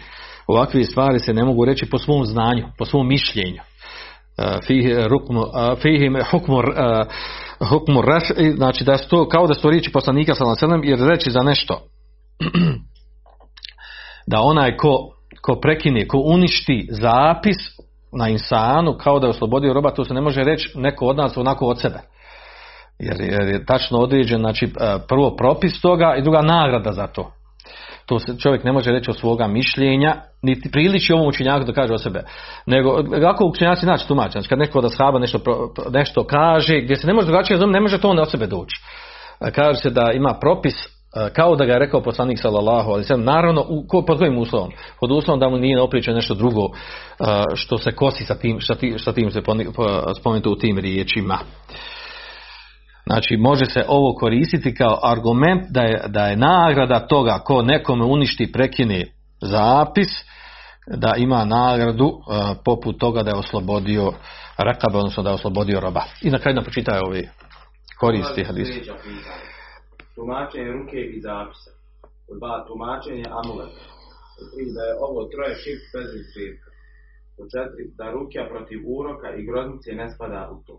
[0.47, 3.61] ovakve stvari se ne mogu reći po svom znanju, po svom mišljenju.
[5.81, 6.61] Fihim hukmu
[7.69, 8.01] hukmu
[8.55, 11.81] znači da su to kao da su to riječi poslanika sallallahu jer reći za nešto
[14.31, 14.97] da onaj ko,
[15.47, 17.57] ko prekine, ko uništi zapis
[18.19, 21.37] na insanu kao da je oslobodio roba, to se ne može reći neko od nas
[21.37, 21.99] onako od sebe
[22.99, 24.69] jer, je tačno određen znači e,
[25.07, 27.31] prvo propis toga i druga nagrada za to.
[28.05, 31.93] To se čovjek ne može reći o svoga mišljenja, niti priliči ovom učenjaku da kaže
[31.93, 32.23] o sebe.
[32.65, 34.31] Nego, kako učenjaci naći tumače?
[34.31, 35.39] Znači, kad neko da shaba nešto,
[35.91, 38.75] nešto kaže, gdje se ne može drugačije ne može to onda od sebe doći.
[39.41, 40.96] E, kaže se da ima propis
[41.33, 45.11] kao da ga je rekao poslanik sallallahu alejhi ve naravno u, pod kojim uslovom pod
[45.11, 46.61] uslovom da mu nije opričao nešto drugo
[47.55, 49.41] što se kosi sa tim sa tim, sa tim se
[50.19, 51.37] spomenuto u tim riječima
[53.07, 58.05] Znači može se ovo koristiti kao argument da je, da je nagrada toga ko nekome
[58.05, 59.05] uništi prekine
[59.41, 60.07] zapis,
[60.87, 62.21] da ima nagradu uh,
[62.65, 64.11] poput toga da je oslobodio
[64.57, 66.03] rakabe, odnosno da je oslobodio roba.
[66.21, 67.29] I na kraju nam počitaj ovi
[67.99, 68.67] koristi hadis.
[70.17, 71.71] Tumačenje ruke i zapisa.
[72.39, 73.83] Dva, tumačenje amuleta.
[74.51, 76.69] Tri, da je ovo troje šip bez izbirka.
[77.53, 80.75] četiri, da rukja protiv uroka i groznice ne spada u to.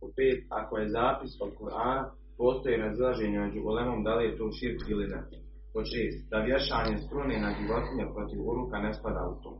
[0.00, 2.04] Po pet, ako je zapis od Kur'ana,
[2.40, 5.20] postoji razilaženje među golemom da li je to širk ili ne.
[5.72, 9.50] Po šest, da vješanje strune na životinje protiv uruka ne spada u to.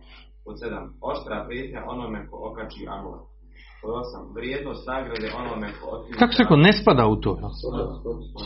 [0.45, 3.38] Po sedam, oštra prijetnja onome ko okači amulet.
[4.35, 5.69] Vrijednost nagrade onome.
[6.19, 7.39] Kako se rekao, ne spada u to?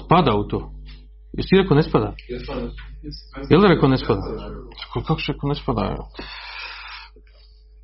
[0.05, 0.71] Spada u to.
[1.33, 2.13] Jesi ti rekao ne spada?
[3.51, 4.21] Je li rekao ne spada?
[5.07, 5.97] Kako se rekao ne spada?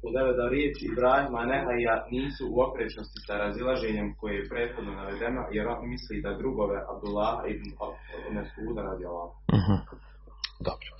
[0.06, 5.64] u da riječi Ibrahima Nehaja nisu u oprečnosti sa razilaženjem koje je prethodno navedeno, jer
[5.68, 7.66] on misli da drugove Abdullah ibn
[8.34, 9.28] Mesuda radi Allah.
[9.56, 9.78] Uh-huh.
[10.60, 10.90] Dobro.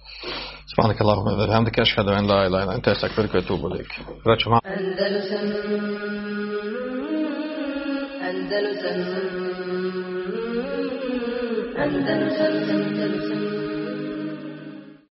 [0.66, 3.92] سبحانك اللهم وبحمدك اشهد ان لا اله الا انت استغفرك واتوب اليك.
[4.26, 5.46] رجما اندلسن
[8.28, 9.00] اندلسن
[11.82, 13.47] اندلسن اندلسن